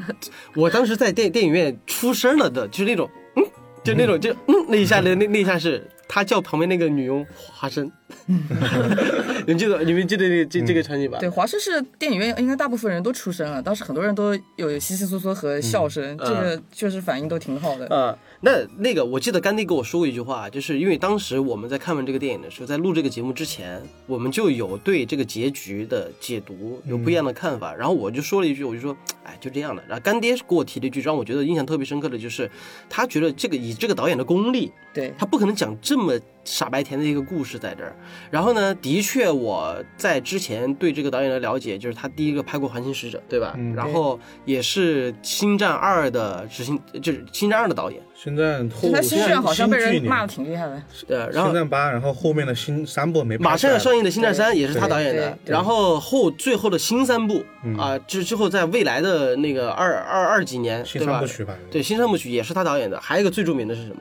[0.55, 3.43] 我当时在电电影院出声了的，就是那种，嗯，
[3.84, 7.91] 就那种就嗯那一下的那那一下是他叫旁边那个女佣华生，
[9.47, 11.17] 你们记得你们记得这这这个场景吧？
[11.19, 17.87] 对，华师是电影院应该大部分人都出声了，当时很多人都有稀稀嗦嗦和笑声，这个确实反应都挺好的。
[17.87, 29.81] 啊、那那个我记得甘迪跟我说过一句话，就是因为当时我们在看完这个电影的时候，在录这个节目之前，我们就有对这个结局的解读有不一样的看法，然后我就说了一句，我就说，哎，就这样的。
[29.87, 32.51] 然后干爹给我提了一句，让我觉得印象特别深刻的就是，
[32.89, 37.95] 他觉得这个以这个导演的功力，对，他不可能讲这么傻白甜的一个故事在这儿。
[38.29, 43.53] 然后呢，的确我在之前对这个导演的了解，就是他第一个拍过《环形使者》，对吧？
[43.57, 48.01] 嗯然后也是《星战二》的执行，就是《星战二》的导演。
[48.15, 50.81] 星战后就他新战好像被人骂的挺厉害的。
[51.07, 61.27] 对，然后星战八，然后后面的新三部没马上要上映的《星战三》也是他导演的，然后后最后的新三部嗯啊，之之后在未来的那个二二二几年，新对吧三部？
[61.27, 63.97] 曲吧，对，新三部曲也是他导演的，还有一个最著名的是什么？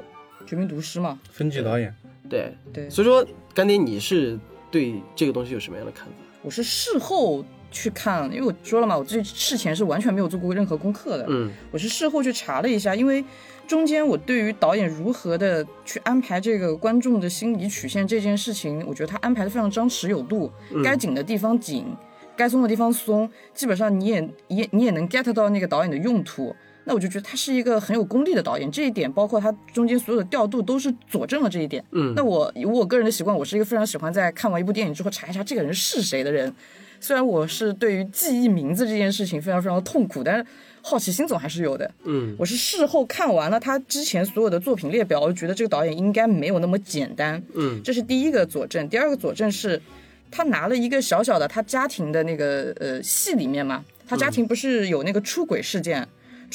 [0.47, 1.95] 绝命毒师嘛，分级导演，
[2.31, 4.39] 对，对，所以说干爹你是
[4.71, 6.13] 对这个东西有什么样的看法？
[6.43, 11.27] 我是事后去看，因为我说了嘛，我这事前是完全没有做过任何功课的。
[11.29, 13.25] 嗯我是事后去查了一下，因为
[13.67, 20.51] 中间我对于导演如何的去安排这个观众的心理曲线这件事情，我觉得他安排的非常张弛有度，
[20.85, 21.85] 该紧的地方紧，
[22.37, 26.55] 该松的地方松，基本上你也也你也能 get 到那个导演的用途。
[26.89, 31.85] 那我就觉得他是一个很有功力的导演，这一点包括他中间所有的调度都是佐证了这一点。
[31.91, 36.55] 嗯那我以我个人的习惯，我是一个非常喜欢在看完一部电影之后查一查这个人是谁的人。
[37.01, 40.47] 虽然我是对于记忆名字这件事情非常非常的痛苦，但是
[40.81, 41.91] 好奇心总还是有的。
[42.05, 47.43] 嗯我是事后看完了他之前所有的作品列表，我就觉得这个导演应该没有那么简单。
[47.55, 48.89] 嗯这是第一个佐证。
[48.89, 49.83] 第二个佐证是，
[50.31, 56.07] 他拿了一个小小的他家庭的那个呃戏里面嘛，他家庭不是有那个出轨事件，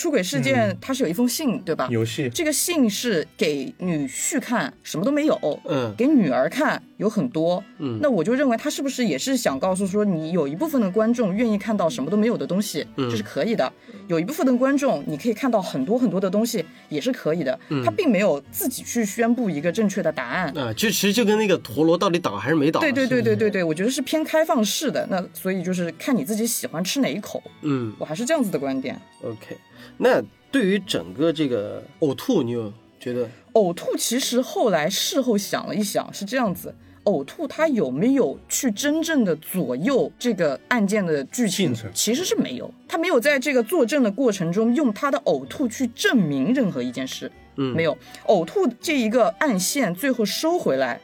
[0.01, 1.87] 出轨事件它是有一封信对吧？
[1.91, 5.37] 游戏这个信是给女婿看，什么都没有。
[5.65, 13.71] 嗯给女儿看有很多，嗯那我就认为他是不是也是想告诉说，你有一部分的观众愿意看到什么都没有的东西，嗯这是可以的；
[14.07, 17.59] 有一部分的观众你可以看到很多很多的东西，也是可以的。
[17.69, 20.57] 嗯他并没有自己去宣布一个正确的答案。
[20.57, 28.99] 啊，就其实就跟那个陀螺到底倒还是没倒，对对对对对对，我觉得是偏开放式的，那所以就是看你自己喜欢吃哪一口，嗯我还是这样子的观点。
[29.21, 29.57] ，OK。
[30.03, 30.19] 那
[30.51, 33.29] 对于整个这个呕吐，你有觉得？
[33.53, 36.73] 呕吐其实后来事后想了一想，是这样子。
[37.05, 41.73] 呕吐它有没有去真正的左右这个案件的剧情？
[41.93, 47.97] 其实是没有，他没有在这个作证的过程中用他的呕吐去证明任何一件事，嗯，没有。
[48.27, 51.01] 呕吐这一个暗线最后收回来，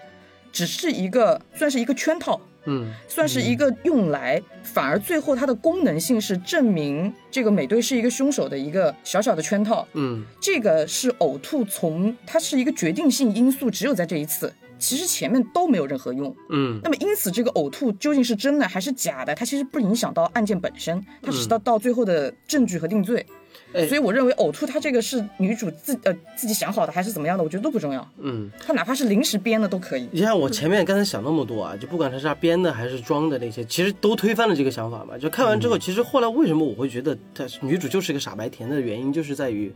[0.51, 9.87] 只是一个算是一个圈套，嗯算是一个用来，反而最后它的功能性是证明这个美队是一个凶手的一个小小的圈套。
[9.93, 16.35] 嗯这个是呕吐从它是一个决定性因素，只有在这一次，其实前面都没有任何用。
[16.49, 23.25] 嗯那么因此，这个呕吐究竟是真的还是假的，它其实不影响到案件本身，它只是到到最后的证据和定罪。
[23.29, 23.33] 哎
[23.73, 28.49] 所以我认为呕吐它这个是女主自呃自己想好的还是怎么样的，我觉得都不重要，嗯。
[28.59, 30.07] 它哪怕是临时编的都可以。
[30.11, 35.17] 你像我前面刚才想那么多啊，就不管她是他编的还是装的那些，其实都推翻了这个想法嘛。
[35.17, 39.73] 就看完之后，其实后来为什么我会觉得她女主就是个傻白甜的原因，就是在于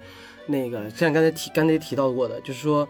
[0.47, 2.87] 那个像刚才提刚才提到过的，就是说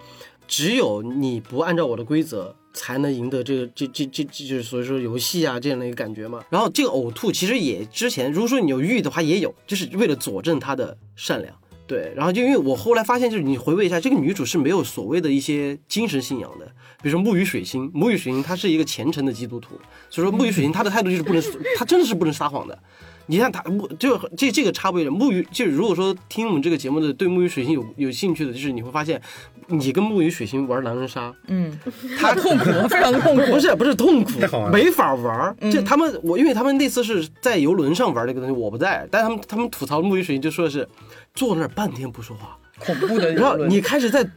[0.48, 2.56] 只有你不按照我的规则。
[2.74, 6.44] 才能赢得这个这这这这就是所以说游戏啊这样的一个感觉嘛。
[6.50, 11.54] 然后这个呕吐其实也之前，如果说你有寓的话也有，就是为了佐证她的善良。
[11.88, 16.66] 对，然后就因为我后来发现，就是你回味一下，这个女主是没有所谓的一些精神信仰的，
[17.04, 19.76] 比如说木鱼水星，木鱼水星她是一个虔诚的基督徒，
[20.10, 21.44] 所以说木鱼水星她的态度就是不能，
[21.76, 22.80] 她真的是不能撒谎的。
[23.28, 29.22] 你看他木就这这个插播一点，木鱼就是如果说听我们这个节目的对木鱼水星有有兴趣的，就是你会发现，
[29.68, 31.78] 你跟木鱼水星玩狼人杀，嗯，
[32.20, 33.52] 他 痛苦，非常痛苦。
[33.52, 34.32] 不是不是痛苦
[34.72, 35.56] 没法玩儿。
[35.72, 40.88] 这他们我因为他们那次是在游轮上玩这个东西，我不在，但他们他们吐槽木鱼水星就说的是
[41.34, 44.28] 坐那儿半天不说话，恐怖的然后你开始在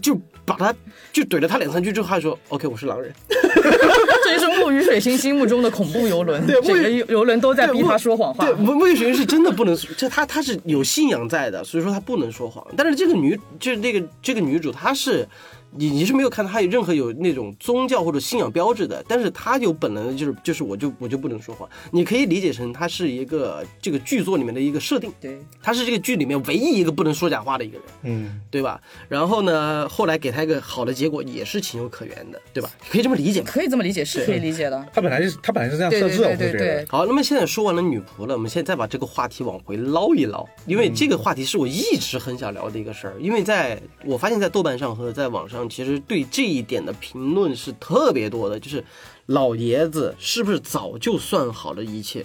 [0.00, 0.74] 就把他
[1.12, 8.54] 就怼了他两三句之后，他说 OK 我是狼人， 这就是木鱼水星心目中的恐怖游轮，对木鱼整个游游轮都在逼他说谎话对，。
[8.54, 12.66] 木木鱼水星是真的不能，这他他是有信仰在的，所以说他不能说谎。
[12.76, 15.26] 但是这个女就是那个这个女主，她是
[15.74, 21.68] 你你是没有看到他有任何有那种宗教或者信仰标志的，但是他有本能的就是就是我就我就不能说谎。
[21.90, 27.86] 你可以理解成他是一个这个剧作里面的一个设定，对，他是这个剧里面唯一一个不能说假话的一个人。
[28.02, 28.80] 嗯，对吧？
[29.08, 32.70] 然后呢，后来给他一个好的结果，也是情有可原的，对吧？
[32.90, 33.46] 可以这么理解吗？
[33.50, 34.86] 可以这么理解，是可以理解的。
[34.92, 36.86] 他本来就是他本来是这样设置的，对对对我会觉得对。
[36.88, 43.14] 好，那么现在说完了女仆了，我们现在再把这个话题往回捞一捞，因为这个话题是我一直很想聊的一个事儿。
[43.18, 48.84] 因为在我发现，在豆瓣上和在网上，其实对这一点的评论是特别多的，就是
[49.26, 52.24] 老爷子是不是早就算好了一切？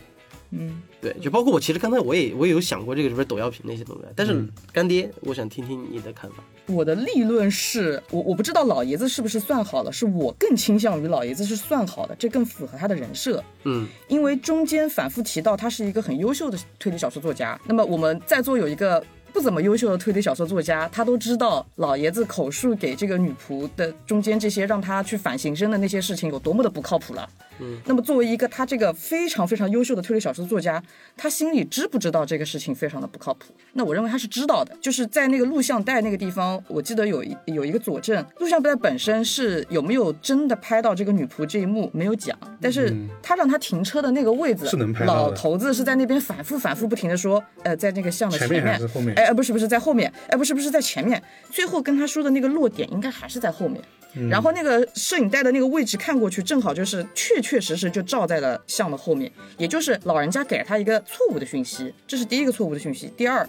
[0.52, 6.38] 嗯，对，就包括我，其实刚才我也我也有想过这个是不是抖药瓶那些东西，但是干爹，我想听听你的看法。
[6.68, 13.44] 我的立论是我我不知道老爷子是不是算好了，是我更倾向于老爷子是算好的，这更符合他的人设。
[13.66, 17.60] 嗯因为中间反复提到他是一个很优秀的推理小说作家。
[17.66, 19.04] 那么我们在座有一个
[19.38, 27.30] 不怎么优秀的推理小说作家，他都知道老爷子口述给这个女仆的中间这些让他去反刑侦的那些事情有多么的不靠谱了。
[27.60, 30.82] 嗯，那么作为一个他这个非常非常优秀的推理小说作家，
[31.16, 33.54] 他心里知不知道这个事情非常的不靠谱？
[33.74, 49.14] 那我认为他是知道的，就是在那个录像带那个地方，我记得有一有一个佐证，录像带本身是有没有真的拍到这个女仆这一幕没有讲，但是他让他停车的那个位置，是能拍到老头子是在那边反复反复不停的说，呃，在那个巷的前面，面还是后面？
[49.16, 53.82] 哎，呃不是不是在后面，哎，不是不是在前面，最后跟他说的那个落点应该还是在后面。
[54.30, 63.12] 然后那个摄影带的那个位置看过去，正好就是确确实实就照在了像的后面，也就是老人家给了他一个错误的讯息，这是第一个错误的讯息。
[63.16, 63.48] 第二，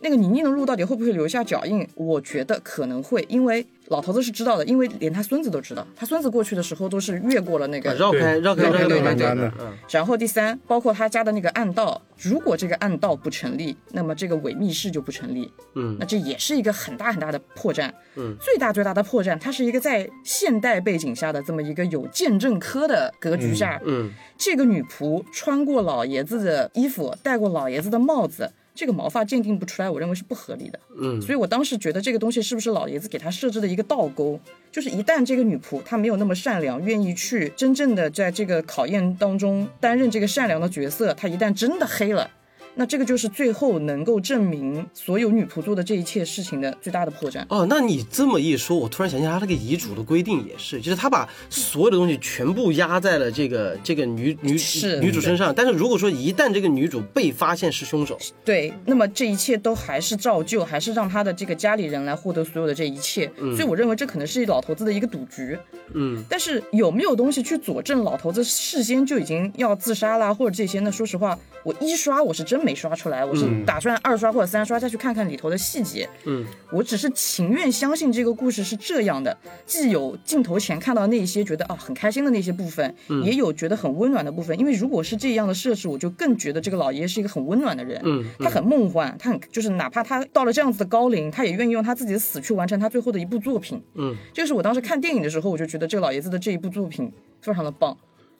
[0.00, 1.88] 那个泥泞的路到底会不会留下脚印？
[1.94, 15.52] 我觉得可能会，因为老头子是知道的，因为连他孙子都知道，他孙子过去的时候都是越过了那个啊绕开绕开绕开绕开对对栏杆对嗯然后第三，包括他家的那个暗道，如果这个暗道不成立，那么这个伪密室就不成立。
[15.74, 17.90] 嗯那这也是一个很大很大的破绽。
[18.16, 28.50] 嗯，最大最大的破绽，它是一个在现代背景下的这么一个有鉴证科的格局下，嗯这个女仆穿过老爷子的衣服，戴过老爷子的帽子。
[28.74, 30.78] 这个毛发鉴定不出来，我认为是不合理的。
[31.00, 34.38] 嗯所以我当时觉得这个东西是不是老爷子给他设置的一个倒钩？
[34.72, 42.28] 就是一旦这个女仆她没有那么善良，愿意去真正的在这个考验当中担任这个善良的角色，她一旦真的黑了，
[42.74, 47.44] 那这个就是最后能够证明所有女仆做的这一切事情的最大的破绽。
[47.48, 55.54] 哦，那你这么一说，我突然想起他那个遗嘱的规定也是，就是他把所有的东西全部压在了这个这个女女是女主身上。
[55.54, 63.30] 但是如果说一旦这个女主被发现是凶手，对，那么这一切都还是照旧，还是让他的这个家里人来获得所有的这一切。
[63.56, 65.56] 所以我认为这可能是老头子的一个赌局。
[65.92, 70.90] 嗯但是有没有东西去佐证老头子事先就已经要自杀啦，或者这些呢？
[70.90, 76.08] 说实话，我一刷我是真没刷出来，我是打算二刷或者三刷再去看看里头的细节。
[76.24, 79.36] 嗯，我只是情愿相信这个故事是这样的，
[79.66, 84.58] 既有镜头前看到那一些觉得啊很开心的那些部分，也有觉得很温暖的部分。
[84.58, 88.00] 因为如果是这样的设置，我就更觉得这个老爷是一个很温暖的人。
[88.04, 93.82] 嗯他很梦幻，他很就是哪怕他到了这样子的高龄，他也愿意用他自己的死去完成他最后的一部作品。
[93.94, 97.96] 嗯，这个是我当时看电影的时候，我就觉得这个老爷子的这一部作品非常的棒。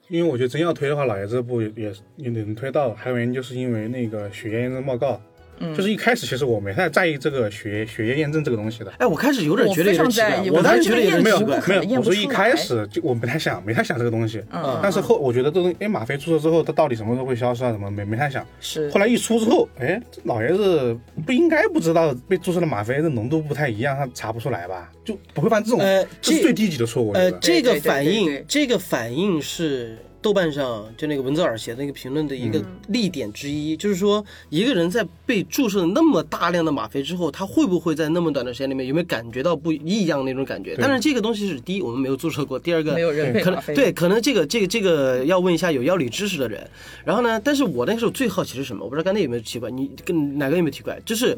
[0.08, 2.92] 因为我觉得真要推的话，老爷这部也也也能推到。
[2.94, 5.20] 还有原因就是因为那个血液验证报告，
[5.58, 8.92] 嗯就是一开始其实我没太在意这个血血液验证这个东西的。
[8.98, 14.42] 哎，我开始有点觉得有点奇怪，我当时觉得没有没有，我说一开始就我没太想，没太想这个东西。
[14.52, 17.70] 嗯，但是后我觉得这东西，哎，吗啡注射之后，它到底什么时候会消失啊？
[17.70, 18.46] 什么没没太想。
[18.60, 24.90] 是后来一出之后，哎，老爷子不应该不知道被注射的吗啡的浓度不太一样，他查不出来吧？
[25.04, 27.12] 就不会犯这种，呃这这是最低级的错误。
[27.12, 40.74] 呃，这个反应这个反应是豆瓣上就那个文泽尔写的那个评论的一个嗯例点之一，就是说一个人在被注射了那么大量的吗啡之后，他会不会在那么短的时间里面有没有感觉到不异样那种感觉？
[40.76, 46.66] 当然，这个东西是第一，我们没有注射过；第二个，没有人可能对，可能这个这个这个要问一下有药理知识的人。
[47.04, 48.82] 然后呢，但是我那个时候最好奇是什么？
[48.82, 50.98] 我不知道刚才有没有奇怪，你跟哪个有没有奇怪？
[51.04, 51.36] 就是。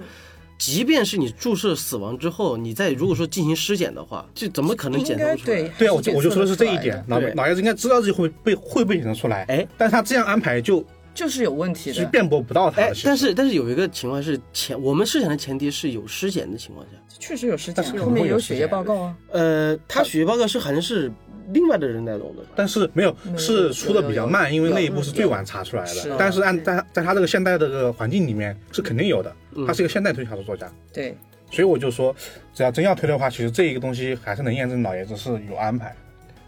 [0.56, 5.56] 即便是你注射死亡之后，你再如果说进行尸检的话，这怎么可能检测不出来？
[5.56, 6.78] 对对啊，我就我就说的是这一。
[6.78, 10.84] 点老对老爷子应该知道自己会被会被检测出来，哎，但是他这样安排就
[11.14, 11.96] 就是有问题的。
[11.96, 19.16] 是辩驳不到他但是但是有一个情况是前我们设想的前提是有尸检的情况下，确实有尸检，后面有有血液报告啊。
[19.32, 21.10] 呃，他血液报告是好像是
[21.52, 22.48] 另外的人来弄的吧？
[22.54, 26.16] 但是没有有是出的比较慢，因为那一步是最晚查出来的。
[26.18, 30.70] 但是按在在他这个现代的这个环境里面是肯定有的，嗯他是一个现代推理小说作家。
[30.92, 31.16] 对，
[31.50, 32.14] 所以我就说，
[32.54, 35.94] 只要真要推的话，其实这一个东西还是能验证老爷子是有安排。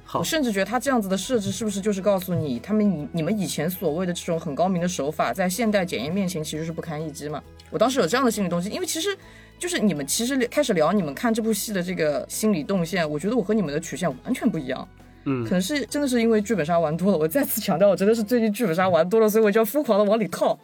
[0.04, 7.42] 好我，甚至觉得他这样子的设置，是不是就是告诉你，他们你你们以前所谓的这种很高明的手法，在现代检验面前其实是不堪一击嘛？
[7.70, 9.14] 我当时有这样的心理动机，因为其实
[9.58, 14.88] 就是你们其实开始聊你们看这部戏的这个心理动线，我觉得我和你们的曲线完全不一样。
[15.24, 20.58] 嗯可能是真的是因为剧本杀玩多了，我再次强调，我真的是最近剧本杀玩多了，所以我就要疯狂的往里套。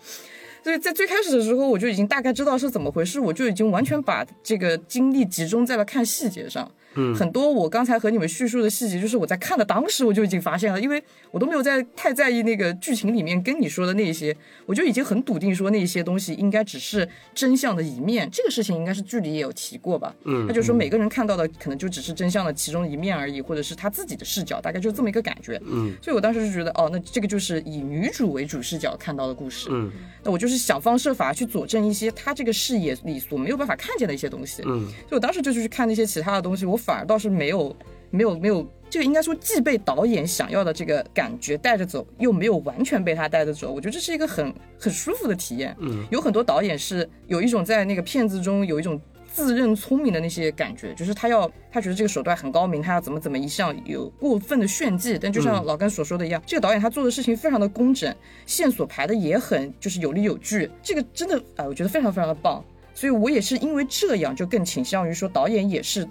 [0.62, 6.70] 所以在最开始的时候，我就已经大概知道是怎么回事，我就已经完全把这个精力集中在了看细节上。
[6.96, 14.36] 嗯，很多我刚才和你们叙述的细节，就是我在看的当时我就已经发现了，因为我都没有在太在意那个剧情里面跟你说的那些，
[14.66, 18.28] 我就已经很笃定说那些东西应该只是真相的一面。
[18.32, 20.14] 这个事情应该是剧里也有提过吧？
[20.24, 25.60] 嗯，他就说每个人看到的可能就只是真相的其中一面而已，或者是他自己的视角，大概就这么一个感觉。
[25.66, 29.68] 嗯，所以我当时就觉得，哦，那这个就是以女主为主视角看到的故事。
[29.70, 29.90] 嗯，
[30.22, 34.62] 那我就是想方设法去佐证一些他这个视野里所没有办法看见的一些东西。
[34.66, 37.74] 嗯，所以我当时就去看那些其他的东西，我反而倒是没有
[38.10, 43.72] 没有没有，这个应该说既被导演想要的这个感觉带着走，又没有完全被他带着走。
[43.72, 45.74] 我觉得这是一个很很舒服的体验。
[45.80, 49.00] 嗯，有很多导演是有一种在那个片子中有一种。
[49.34, 55.18] 自认聪明的那些感觉，就是他要他觉得这个手段很高明，他要怎么怎么一项有过分的炫技。
[55.20, 58.14] 但就像老根所说的一样，这个导演他做的事情非常的工整，
[58.46, 62.64] 线索排的也很就是有理有据，这个真的啊、我觉得非常非常的棒。
[62.94, 66.06] 所以我也是因为这样，就更倾向于说导演也是，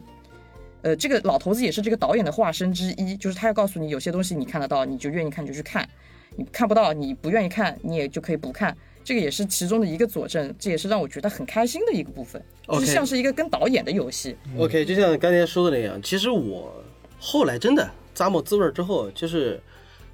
[0.83, 5.87] 呃，这个老头子也是这个导演的化身之一，就是他要告诉你有些东西你看得到，你就愿意看就去看，
[6.35, 8.77] 你看不到你不愿意看，你也就可以不看。
[9.03, 14.35] 这个也是其中的一个佐证，这也是让我觉得很开心的一个部分，就是像是一个跟导演的游戏。
[14.57, 16.71] OK，就像刚才说的那样，其实我
[17.19, 19.59] 后来真的咂摸滋味儿之后，就是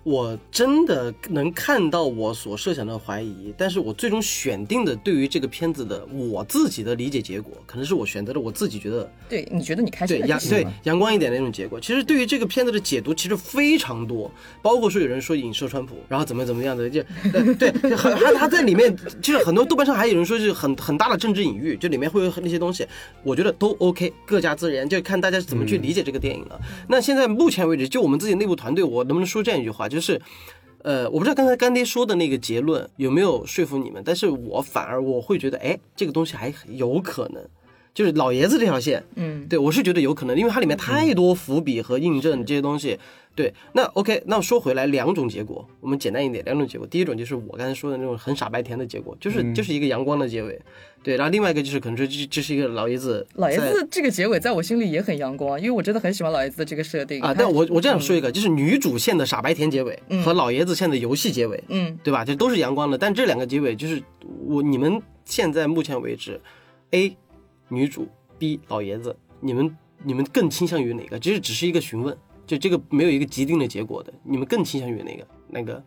[0.03, 11.79] 我真的能看到我所设想的怀疑，但是我最终选定的对于这个片子的我自己的理解结果，可能是我选择了我自己觉得对，你觉得你开心对阳对阳光一点的那种结果。
[11.79, 14.31] 其实对于这个片子的解读其实非常多，
[14.61, 22.87] 包括说有人说影射川普，然后怎么怎么样的，就 对对，很他他在里面，其实很多豆瓣上还有人说是很很大的政治隐喻，就里面会有那些东西，
[23.21, 26.59] 我觉得都 OK，各家自然，就看大家怎么去理解这个电影了。
[26.87, 30.21] 那现在目前为止，就我们自己内部团队，我能不能说这样一句话，就是。
[30.81, 37.45] 呃，我不知道刚才干爹说的那个结论有没有说服你们，但是我反而我会觉得，哎，这个东西还有可能，
[37.93, 42.97] 就是老爷子这条线，嗯，对我是觉得有可能，因为它里面太多伏笔和印证这些东西。
[43.35, 46.85] 对，那 OK，那说回来两种结果，我们简单一点，两种结果。
[46.85, 50.59] 第一种就是我刚才说的那种很傻白甜的结果，就是、就是一个阳光的结尾。
[51.01, 62.25] 对，然后另外一个就是可能说这这是一个老爷子，老爷子这个结尾在我心里也很阳光，因为我真的很喜欢老爷子的这个设定啊，但我我这样说一个，就是女主线的傻白甜结尾和老爷子线的游戏结尾，嗯对吧？
[62.25, 64.03] 这都是阳光的，但这两个结尾就是
[64.45, 66.41] 我你们现在目前为止
[66.91, 67.15] ，A
[67.69, 68.05] 女主
[68.37, 71.17] B 老爷子，你们你们更倾向于哪个？
[71.17, 72.17] 其实只是一个询问，
[72.49, 75.27] 就这个没有一个既定的结果的，你们更倾向于哪个？
[75.49, 75.83] 哪个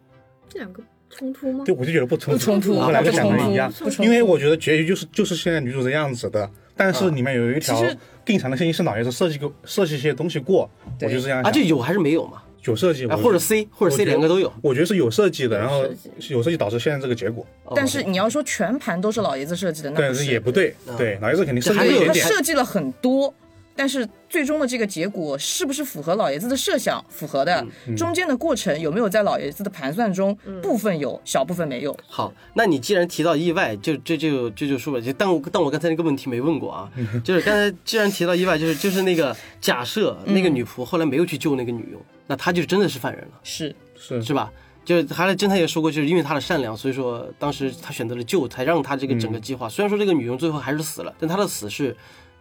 [0.49, 1.65] 这两个冲突吗？
[1.67, 11.65] 对，我就觉得不冲突不冲突我后来不就想的一样不冲，突因为我觉得结局就是就是现在女主这样子的，但是里面有一条其实更长的信息是老爷子设计个设计一些东西过，我就这样想这。
[11.65, 12.41] 有还是没有嘛？
[12.65, 14.53] 有设计，啊，或者 C 或者 C 两个都有。
[14.63, 15.85] 我觉得是有设计的，然后
[16.29, 23.35] 有设计导致现在这个结果，哦但是你要说全盘都是老爷子设计的，那但是是也不对，对，老爷子肯定设计还有他了一点点，设计了很多，
[23.75, 27.05] 但是最终的这个结果是不是符合老爷子的设想？
[27.09, 27.65] 符合的。
[27.87, 30.37] 嗯中间的过程有没有在老爷子的盘算中？
[30.63, 31.97] 部分有，小部分没有。
[32.07, 36.91] 好，那你既然提到意外，就这就这就说了，就但我但我刚才那个问题没问过啊，
[37.25, 44.53] 就是刚才既然提到意外，就是就是那个假设那个女仆后来没有去救那个女佣，那她就真的是犯人了，是，是是吧？
[44.85, 49.69] 就是还来侦探也说过，就是因为她的善良，所以说当时他选择了救，才让他这个整个计划。
[49.69, 51.97] 虽然说这个女佣最后还是死了，但她的死是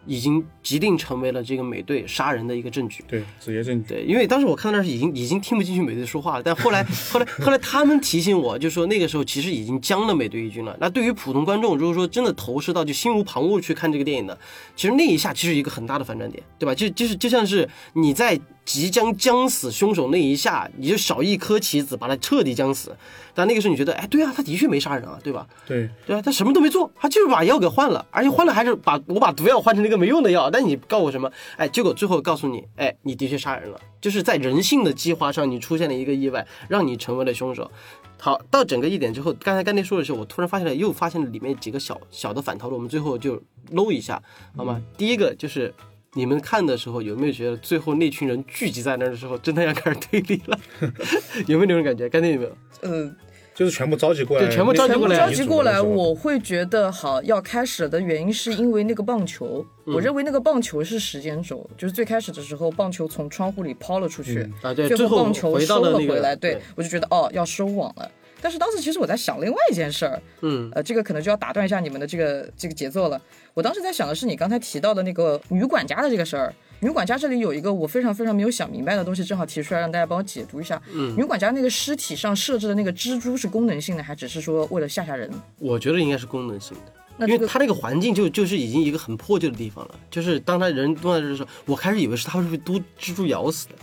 [0.06, 3.04] 已经即定成为了这个美队杀人的一个证据。
[3.08, 10.76] 对直接证据，对，因为当时我看到那是已经已经听不进去美队说话了，但后来 后来后来他们提醒我，就说那个时候其实已经将了美队一军了。
[10.80, 14.38] 那对于普通观众，如果说真的投射到就心无旁骛去看这个电影的，
[14.76, 16.74] 其实那一下其实一个很大的反转点，对吧？
[16.74, 18.40] 就就是就像是你在
[18.72, 22.96] 即将将死凶手那一下，你就少一颗棋子把他彻底将死。
[23.34, 25.46] 但那个时候你觉得，哎，对啊，他的确没杀人啊，对吧？
[25.68, 30.50] 对，对啊，他什么都没做，他就是把药给换了，而且换了还是把我把毒药换成那个没用的药。
[30.50, 31.30] 但你告我什么？
[31.58, 37.70] 哎，结果最后告诉你，哎，你的确杀人了，就是在人性的计划上你出现了一个意外，让你成为了凶手。
[38.18, 43.42] 好，到整个一点之后，刚才干爹说的时候，我突然发现了，又发现了里面几个小小的反套路，我们最后就
[43.72, 44.22] 搂一下，
[44.56, 44.82] 好吗？
[44.98, 45.74] 第一个就是。
[46.14, 50.60] 你们看的时候有没有觉得最后那群人聚集在那儿的时候，真的要开始推理了？
[51.48, 52.10] 有没有那种感觉？
[52.10, 52.58] 干爹有没有？
[52.82, 53.10] 呃，
[53.56, 68.12] 就是全部召集过来，对全部召集全部过来召集过来，我会觉得好要开始的原因是因为那个棒球，嗯我认为那个棒球是时间轴，就是最开始的时候，棒球从窗户里抛了出去，啊，对，最最后棒球回到收了那个了回来，对我就觉得哦要收网了。
[68.42, 73.22] 但是当时其实我在想另外一件事儿，嗯，呃，这个可能就要打断一下你们的这个这个节奏了。
[73.54, 76.54] 我当时在想的是你刚才提到的那个女管家的这个事儿。
[76.84, 80.82] 女管家这里有一个我非常非常没有想明白的东西，正好提出来让大家帮我解读一下。
[80.92, 85.30] 嗯，女管家那个尸体上设置的那个蜘蛛是功能性的，还只是说为了吓吓人？
[85.60, 86.94] 我觉得应该是功能性的。
[87.18, 93.76] 那这个因为它那个环境就就是已经一个很破旧的地方了，就是当他人蹲在这的时候，我开始以为是他会被毒蜘蛛咬死的，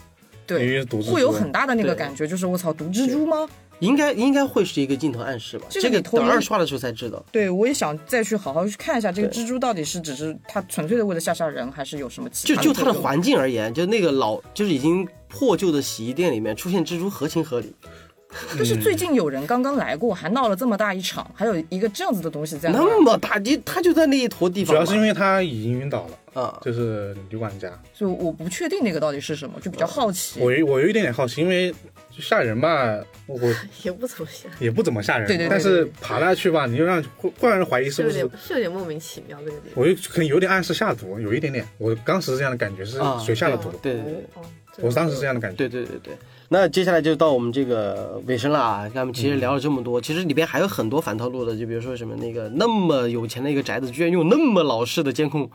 [0.44, 3.48] 对会有很大的那个感觉，就是我操，毒蜘蛛吗？
[3.80, 5.66] 应该应该会是一个镜头暗示吧？
[5.70, 7.24] 这个等二刷的时候才知道。
[7.30, 17.74] 对，我也想再去好好去看一下这个蜘蛛到底是只是它纯粹的为了吓吓人，还是有什么其他就就它的环境而言，就那个老就是已经破旧的洗衣店里面出现蜘蛛合情合理。
[18.54, 24.74] 但是最近有人刚刚来过，还闹了这么大一场，还有一个这样子的东西在那那，么大，你他就在那一坨地方。
[24.74, 27.72] 主要是因为他已经晕倒了，啊，就是女管家。
[27.94, 30.40] 就我不确定那个到底是什么，就比较好奇。
[30.40, 31.76] 我有我有一点点好奇，因为就
[32.20, 33.38] 吓人吧，我
[33.82, 39.72] 也不怎么吓，也不怎么吓人，对对对但是爬下去吧，你就让会会让人怀疑是是有不是点是有点莫名其妙这个点。
[39.74, 43.70] 我就可能有点暗示下毒，有一点点，我当时这样的感觉，是啊谁下了毒？
[43.82, 44.24] 对对对
[44.80, 45.56] 我当时是这样的感觉。
[45.56, 46.14] 对对对对。
[46.50, 48.88] 那接下来就到我们这个尾声了啊！
[48.94, 55.50] 咱们其实聊了这么多，其实里边还有很多反套路的，就比如说什么那个那么有钱的一个宅子，居然用那么老式的监控，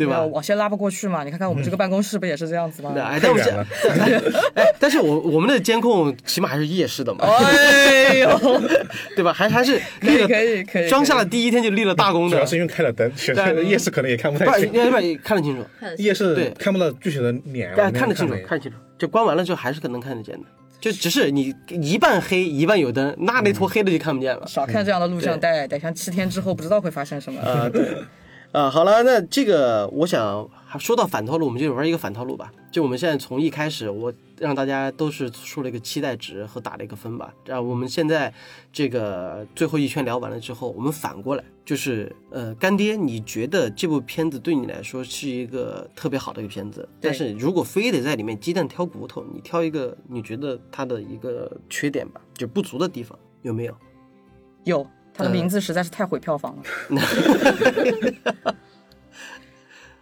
[0.00, 0.16] 对吧？
[0.16, 0.26] 没有？
[0.28, 1.22] 网线拉不过去嘛？
[1.24, 2.92] 你看看我们这个办公室不也是这样子吗？
[2.94, 4.40] 对，哎，但我们太远现了。
[4.56, 8.60] 哎，但是我我们的监控起码还是夜视的嘛，哎呦，
[9.14, 9.32] 对吧？
[9.32, 16.50] 还还是可以立了可以可以，装下了第一天就立了大功的，主要是因为开了灯，其对夜视可能也看不太清，要不然看得清楚，看夜视对。
[16.58, 20.42] 看不到具体的脸，看得清楚，看得清楚，就关完了之后还是可能看得见的，
[20.80, 24.46] 就只是你一半黑一半有灯，那那坨黑的就看不见了。
[24.46, 27.40] 少看这样的录像带，等像七天之后不知道会发生什么。
[27.40, 27.96] 啊，对，
[28.52, 32.52] 啊，好了，那这个我想还说到反套路，我们就玩一个反套路吧。
[32.72, 37.32] 就我们现在从一开始，我让大家都是说了一个期待值和打了一个分吧。
[37.44, 38.32] 然后我们现在
[38.72, 53.76] 这个最后一圈聊完了之后，我们反过来就是，呃，干爹，你觉得这部片子对你来说是一个特别好的一个片子，但是如果非得在里面鸡蛋挑骨头，你挑一个你觉得它的一个缺点吧，就不足的地方有没有？
[54.64, 54.86] 有，
[55.20, 56.62] 他的嗯名字实在是太毁票房了。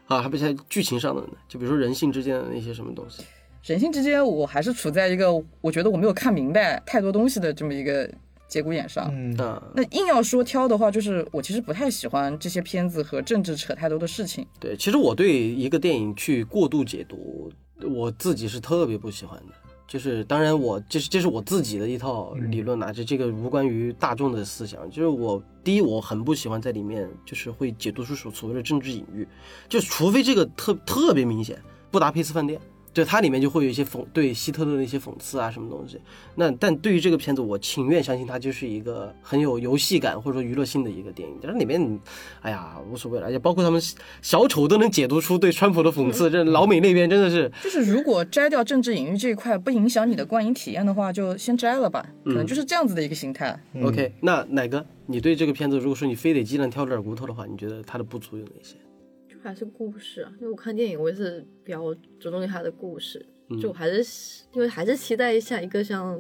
[0.07, 3.24] 啊，还不像剧情上的呢，就比如说人性之间的那些什么东西。
[3.65, 5.31] 人性之间，我还是处在一个
[5.61, 8.09] 我觉得我没有看明白太多东西的这么一个
[8.47, 9.11] 节骨眼上。
[9.12, 14.47] 嗯，啊，那硬要说挑的话，就是我其实不太喜欢这些片子和政治扯太多的事情。
[14.61, 19.53] 对，其实我对一个电影去过度解读，我自己是特别不喜欢的。
[19.89, 24.89] 就是当然我这是这是我自己的一套理论啊，这这个无关于大众的思想。
[24.90, 29.27] 就是我第一，我很不喜欢在里面就是会解读出所所谓的政治隐喻，
[29.66, 31.59] 就除非这个特特别明显，
[31.90, 32.60] 布达佩斯饭店。
[32.93, 36.01] 就它里面就会有一些讽对希特勒的一些讽刺啊，什么东西。
[36.35, 41.36] 那但对于这个片子，我情愿相信它就是一个很有游戏感或者说娱乐性的一个电影。
[41.40, 41.98] 但是里面你，
[42.40, 43.81] 哎呀，无所谓了，而且包括他们
[44.23, 53.59] 小丑都能解读出对川普的讽刺，这老美那边真的是，就是如果摘掉政治隐喻这一块不影响你的观影体验的话，就先摘了吧，可能就是这样子的一个心态。
[53.82, 58.74] OK，那奶哥，你对这个片子，如果说你非得鸡蛋挑点骨头的话，你觉得它的不足有哪些？
[59.39, 66.19] 就还是故事啊，因为我看电影我也是比较着重于它的故事，嗯就我还是因为还是期待一下一个像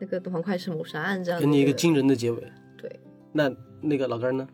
[0.00, 2.42] 那个《东方快车谋杀案》这样的给你一个惊人的结尾。
[2.76, 2.90] 对，
[3.32, 3.48] 那
[3.80, 4.48] 那个老根儿呢？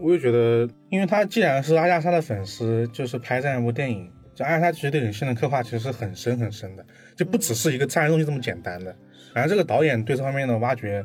[0.00, 8.94] 我就觉得，因为他既然是阿加莎的粉丝，就是拍这样一部电影，就阿加莎其实对人性的刻画其实是很深很深的，就不只是一个杀人东西这么简单的。
[9.32, 11.04] 反正这个导演对这方面的挖掘，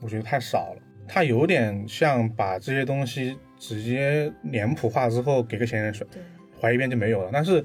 [0.00, 0.82] 我觉得太少了。
[1.08, 6.20] 他有点像把这些东西直接脸谱化之后给个嫌疑人甩对
[6.58, 7.30] 划一遍就没有了。
[7.32, 7.64] 但是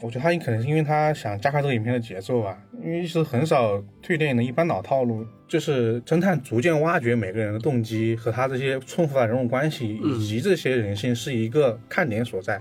[0.00, 12.60] 我觉得他可能是因为他想加快这个影片的节奏吧，因为是很少推理电影的一般老套路，就是侦探逐渐挖掘每个人的动机和他这些冲突的人物关系以及这些人性是一个看点所在，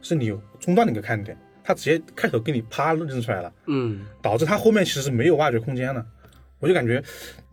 [0.00, 1.36] 是你中断的一个看点。
[1.66, 6.04] 他直接开头给你啪认出来了，嗯，导致他后面其实是没有挖掘空间了。
[6.58, 7.02] 我就感觉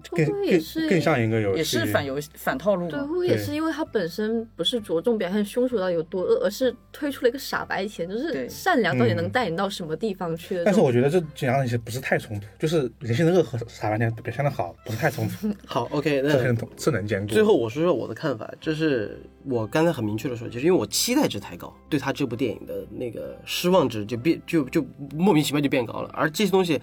[0.10, 3.12] 更会不会也更是更像一个游戏，也是反游反套路对，嘛会。
[3.14, 10.64] 不会也是因为它本身不是着重表现凶手到底有多恶，而是推出了一个傻白甜，就是善良到底能嗯带你到什么地方去的。
[10.64, 17.34] 但是我觉得这这两样东西不是太冲突，就是人性的恶和傻白甜表现的好，不是太冲突， 好，OK，这那能是能兼顾。
[17.34, 26.10] 最后我说说我的看法，就是我刚才很明确的说，就是因为我期待值太高，对他这部电影的那个失望值就变就就莫名其妙就变高了。
[26.14, 26.80] 而这些东西，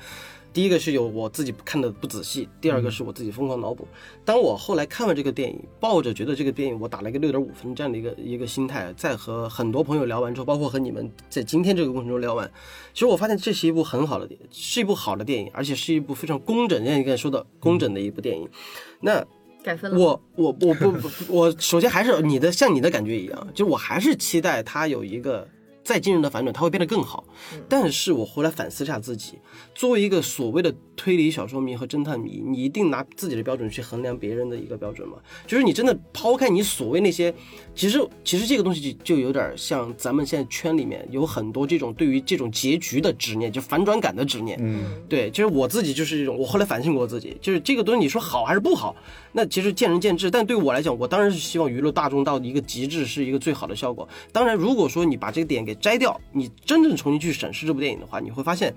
[0.52, 3.86] 第一个是有我自己看的不仔细，第二个是我自己疯狂脑补。
[4.24, 12.50] 当我后来看完这个电影，抱着觉得这个电影我打了一个六点五分这样的一个一个心态，在和很多朋友聊完之后，包括和你们在今天这个过程中聊完，
[12.92, 18.48] 其实我发现这是一部很好的电，是一部好的电影，而且是一部非常工整，像你刚才说的工整的一部电影。
[19.00, 19.24] 那
[19.62, 19.98] 改分了。
[19.98, 25.46] 我我我不不，我首先还是你的像你的感觉一样，就我还是期待它有一个
[25.82, 27.24] 再惊人的反转，它会变得更好。
[27.68, 29.38] 但是我回来反思一下自己，
[29.78, 35.18] 作为一个所谓的推理小说迷和侦探迷，你一定拿自己的标准去衡量别人的一个标准吗？
[35.46, 37.32] 就是你真的抛开你所谓那些，
[37.76, 44.59] 其实其实这个东西就就有点像咱们现在圈里面有很多这种对于这种结局的执念，就反转感的执念。
[44.60, 48.96] 嗯，对，就是我自己就是这种，我后来反省过自己，就是这个东西你说好还是不好，
[49.30, 50.28] 那其实见仁见智。
[50.28, 54.09] 但对我来讲，我当然是希望娱乐大众到一个极致是一个最好的效果。
[54.32, 58.74] 当然，如果说你把这个点给摘掉，你真正重新去审视这部电影的话，你会发现。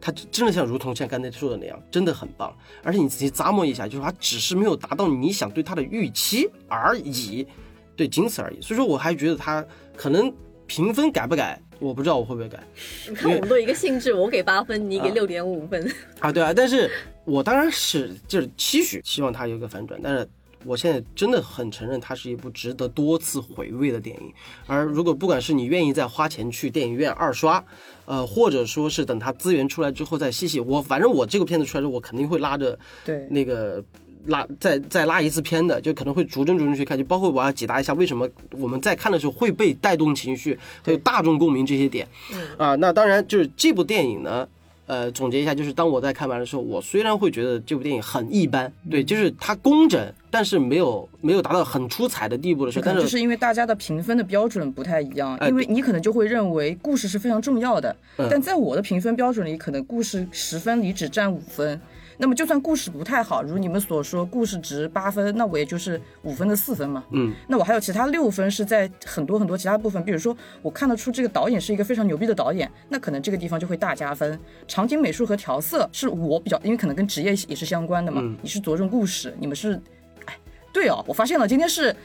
[0.00, 2.56] 它真的像如同像刚才说的那样，真的很棒。
[2.82, 7.46] 而且你仔细咂摸一下，就是它只是没有达到你想对它的预期而已，
[7.94, 8.60] 对，仅此而已。
[8.60, 9.64] 所以说，我还觉得它
[9.94, 10.32] 可能
[10.66, 12.58] 评分改不改，我不知道我会不会改。
[13.08, 15.92] 你 看，我们都一个性质，我给八分，你给六点五分。
[16.20, 16.90] 啊，对啊，但是
[17.24, 20.26] 我当然是就是期许，希望它有一个反转，但是
[20.64, 24.32] 我现在真的很承认它是一部值得多次回味的电影。
[24.66, 27.64] 而如果不管是你愿意再花钱去电影院二刷，
[28.10, 33.82] 呃，或者说是等它资源出来之后再细细，我反正我这个片子出来之后，我肯定会拉着对那个。
[34.26, 42.06] 拉再再拉一次片的，就可能会逐帧逐帧去看，就包括我要解答一下为什么我们在看的时候会被带动情绪，还有大众共鸣这些点。
[42.58, 44.46] 啊，那当然就是这部电影呢，
[44.90, 61.80] 呃，总结一下，就是当我在看完的时候，我虽然会觉得这部电影很一般，对，就是它工整，但是没有没有达到很出彩的地步的时候，但是就是因为大家的评分的标准不太一样，哎因为你可能就会认为故事是非常重要的，嗯但在我的评分标准里，可能故事十分里只占五分。
[62.20, 67.02] 那么就算故事不太好，如你们所说，故事值八分，那我也就是五分的四分嘛。
[67.12, 74.38] 嗯，那我还有其他六分是在很多很多其他部分，比如说我看得出这个导演是一个非常牛逼的导演，那可能这个地方就会大加分。
[74.68, 78.22] 场景美术和调色是我比较，因为可能跟职业也是相关的嘛。
[78.42, 79.80] 你是着重故事，你们是，
[80.26, 80.38] 哎，
[80.74, 81.96] 对哦，我发现了，今天是。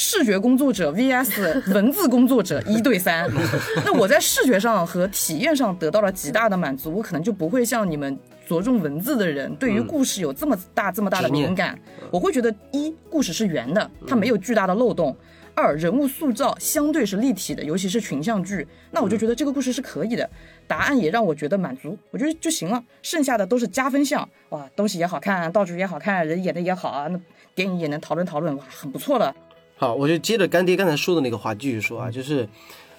[0.00, 3.28] 视觉工作者 VS 文字工作者一对三，
[3.84, 8.16] 那我在视觉上和体验上得到了极大的满足，我可能就不会像你们
[8.48, 11.78] 着重文字的人，对于故事有这么大这么大的敏感。
[12.10, 15.14] 我会觉得一故事是圆的，它没有巨大的漏洞；
[15.54, 20.28] 二人物塑造相对是立体的，尤其是群像剧，那我就觉得这个故事是可以的。
[20.66, 22.82] 答案也让我觉得满足，我觉得就行了。
[23.02, 27.20] 剩下的都是加分项，哇，东西也好看，道具也好看，人演的也好啊，那
[27.54, 29.34] 电影也能讨论讨论，哇，很不错了。
[29.76, 32.48] 好，我就接着干爹刚才说的那个话继续说啊，就是，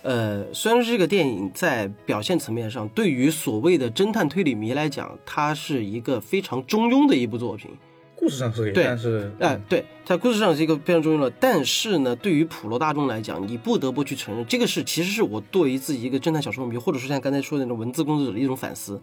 [0.02, 7.70] 呃，虽然说这个电影在表现层面上，对于所谓的侦探推理迷来讲，它是一个非常中庸的一部作品，
[8.16, 19.02] 故事上是对但是哎、对，在故事上是一个非常中庸的，但是呢，对于普罗大众来讲，你不得不去承认，这个是其实是我对于自己一个侦探小说迷，或者说像刚才说的那种文字工作者的一种反思。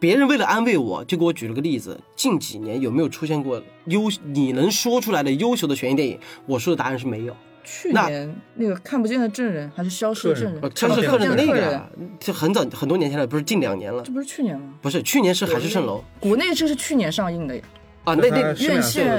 [0.00, 6.18] 别人为了安慰我，就给我举了个例子，近几年有没有出现过优你能说出来的优秀的悬疑电影？
[6.46, 7.36] 我说的答案是没有。
[7.64, 14.74] 去年那个看不见的证人还是消失的证人呃，，看不见这是客人那个啊，就很早很多年前了，不是近两年了这，不是去年吗？
[14.80, 17.62] 不是去年是《海市蜃楼国内这是去年上映的呀，
[18.04, 19.12] 啊，那那院线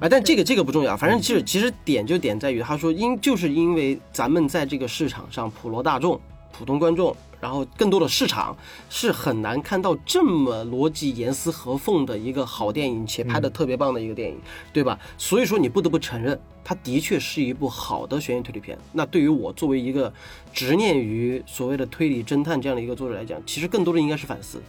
[0.00, 6.20] 啊，但这个这个不重要，反正其实其实点就点在于，他说因就是因为咱们在这个市场上，普罗大众、
[6.56, 8.56] 普通观众，然后更多的市场
[8.88, 14.38] 是很难看到这么逻辑严丝合缝的一个好电影，且拍的特别棒的一个电影，
[14.72, 14.98] 对吧？
[15.18, 18.78] 所以说你不得不承认，它的确是一部好的悬疑推理片。
[18.92, 20.10] 那对于我作为一个
[20.50, 24.62] 执念于所谓的推理侦探这样的一个作者来讲，其实更多的应该是反思。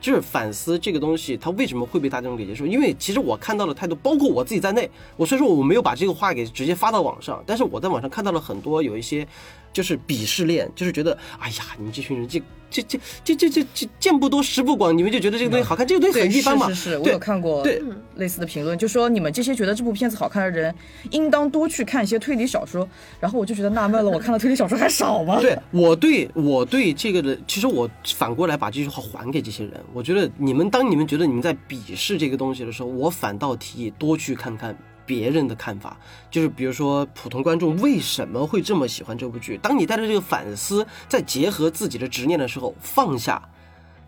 [0.00, 2.64] 就是反思这个东西，它为什么会被大众给接受？
[2.66, 9.28] 因为其实我看到了太多，包括我自己在内，我虽然说我没有把这个话给直接发到网上，但是我在网上看到了很多有一些
[9.72, 16.68] 就是鄙视链，就是觉得哎呀，你们这群人这这这这这这这见不多识不广，你们就觉得这个东西好看，这个东西，很一般嘛。
[16.68, 17.82] 是是是，我有看过对
[18.14, 20.72] 类似的评论，就说你们这些觉得这部片子好看的人，
[21.10, 22.88] 应当多去看一些推理小说。
[23.18, 25.38] 然后我就觉得纳闷了，我看的推理小说还少吗？
[25.42, 29.72] 对我对我对这个的，其实我反过来把这句话还给这些人。
[29.92, 34.76] 我觉得你们当你们觉得你们在鄙视这个东西的时候，我反倒提议多去看看
[35.10, 35.96] 别人的看法，
[36.30, 39.58] 就是比如说普通观众为什么会这么喜欢这部剧。
[39.60, 43.42] 当你带着这个反思，再结合自己的执念的时候，放下，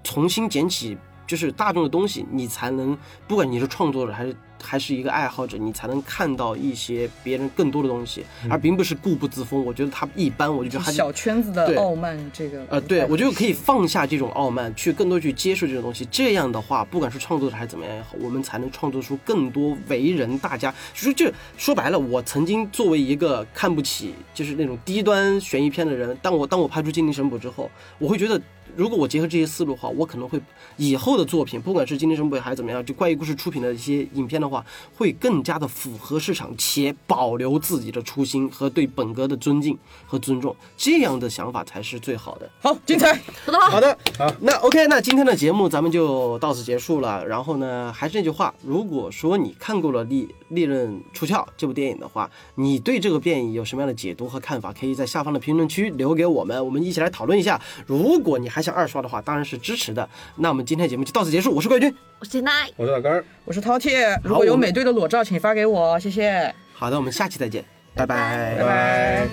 [0.05, 0.97] 重新捡起。
[1.25, 9.63] 就是大众的东西，你才能，不管你是创作者还是还是一个爱好者，你才能看到一些别人更多的东西，嗯而并不是固步自封。
[9.65, 16.07] 我觉得他一般，我就觉得他小圈子的傲慢，这个呃，对，我觉得可以放下这种傲慢，去更多去接受这种东西。
[16.11, 20.73] 这样的话，不管是创作者还是怎么样也好，我们才能创作出更多为人大家。
[20.95, 28.41] 就是就说白了，我曾经作为一个看不起就是那种低端悬疑片的人，当我当我拍出《精灵神捕》之后，我会觉得。
[28.75, 30.41] 如果我结合这些思路的话，我可能会
[30.79, 34.52] 以后的作品，不管是《精灵神捕》还是怎么样，就怪异故事出品的一些影片的话，
[34.97, 42.51] 会更加的符合市场，且保留自己的初心和对本格的尊敬和尊重，这样的想法才是最好的。
[42.61, 43.15] 好精彩。
[43.45, 47.25] 说得好，好的，好那 OK，那今天的节目咱们就到此结束了。
[47.27, 57.61] 然后呢，还是那句话，如果说你看过了《利利刃出鞘》这部电影的话，你对这个电影有什么样的解读和看法，可以在下方的评论区留给我们，我们一起来讨论一下。
[57.87, 60.09] 如果你还想二刷的话，当然是支持的。
[60.37, 62.12] 那我们今天节目就到此结束，我是冠军。
[62.23, 62.71] 我是奈。
[62.77, 63.25] 我是老根儿。
[63.45, 66.55] 我是饕餮，如果有美队的裸照，请发给我，谢谢。
[66.73, 67.65] 好的，我们下期再见，
[67.97, 69.29] 拜拜拜拜。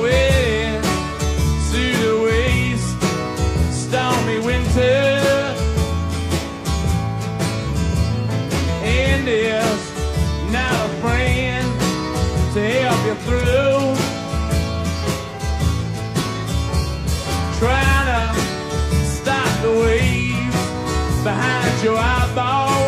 [0.00, 0.80] Way
[13.36, 13.77] to
[21.22, 22.87] behind your eyeballs.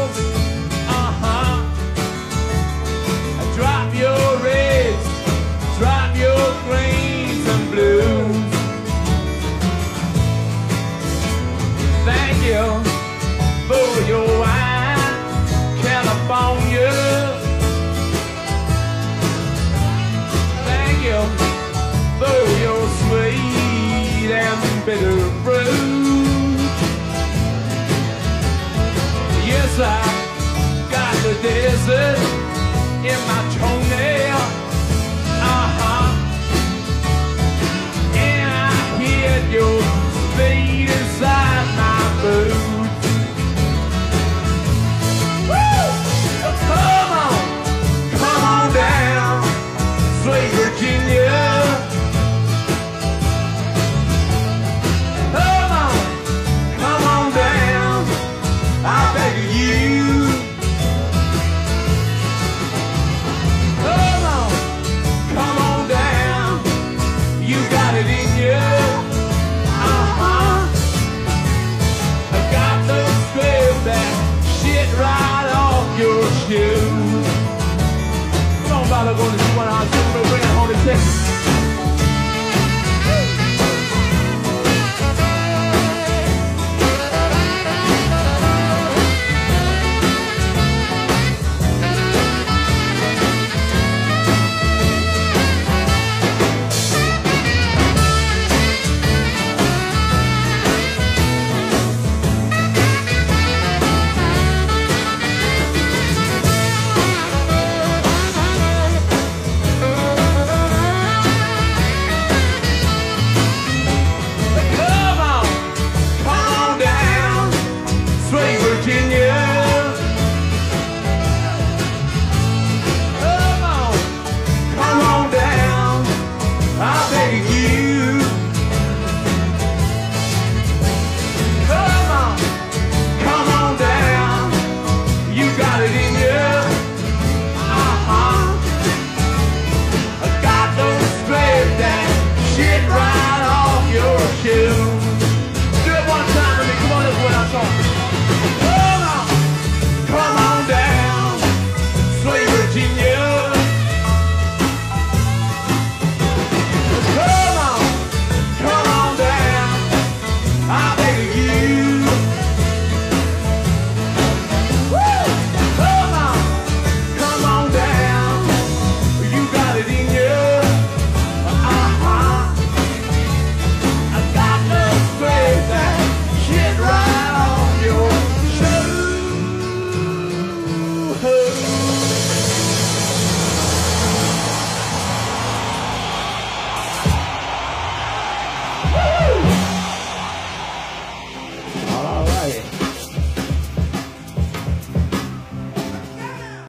[29.78, 30.02] I
[30.90, 32.18] got the desert
[33.04, 34.40] in my toenail.
[35.42, 36.08] Uh huh.
[38.14, 39.89] And I hear your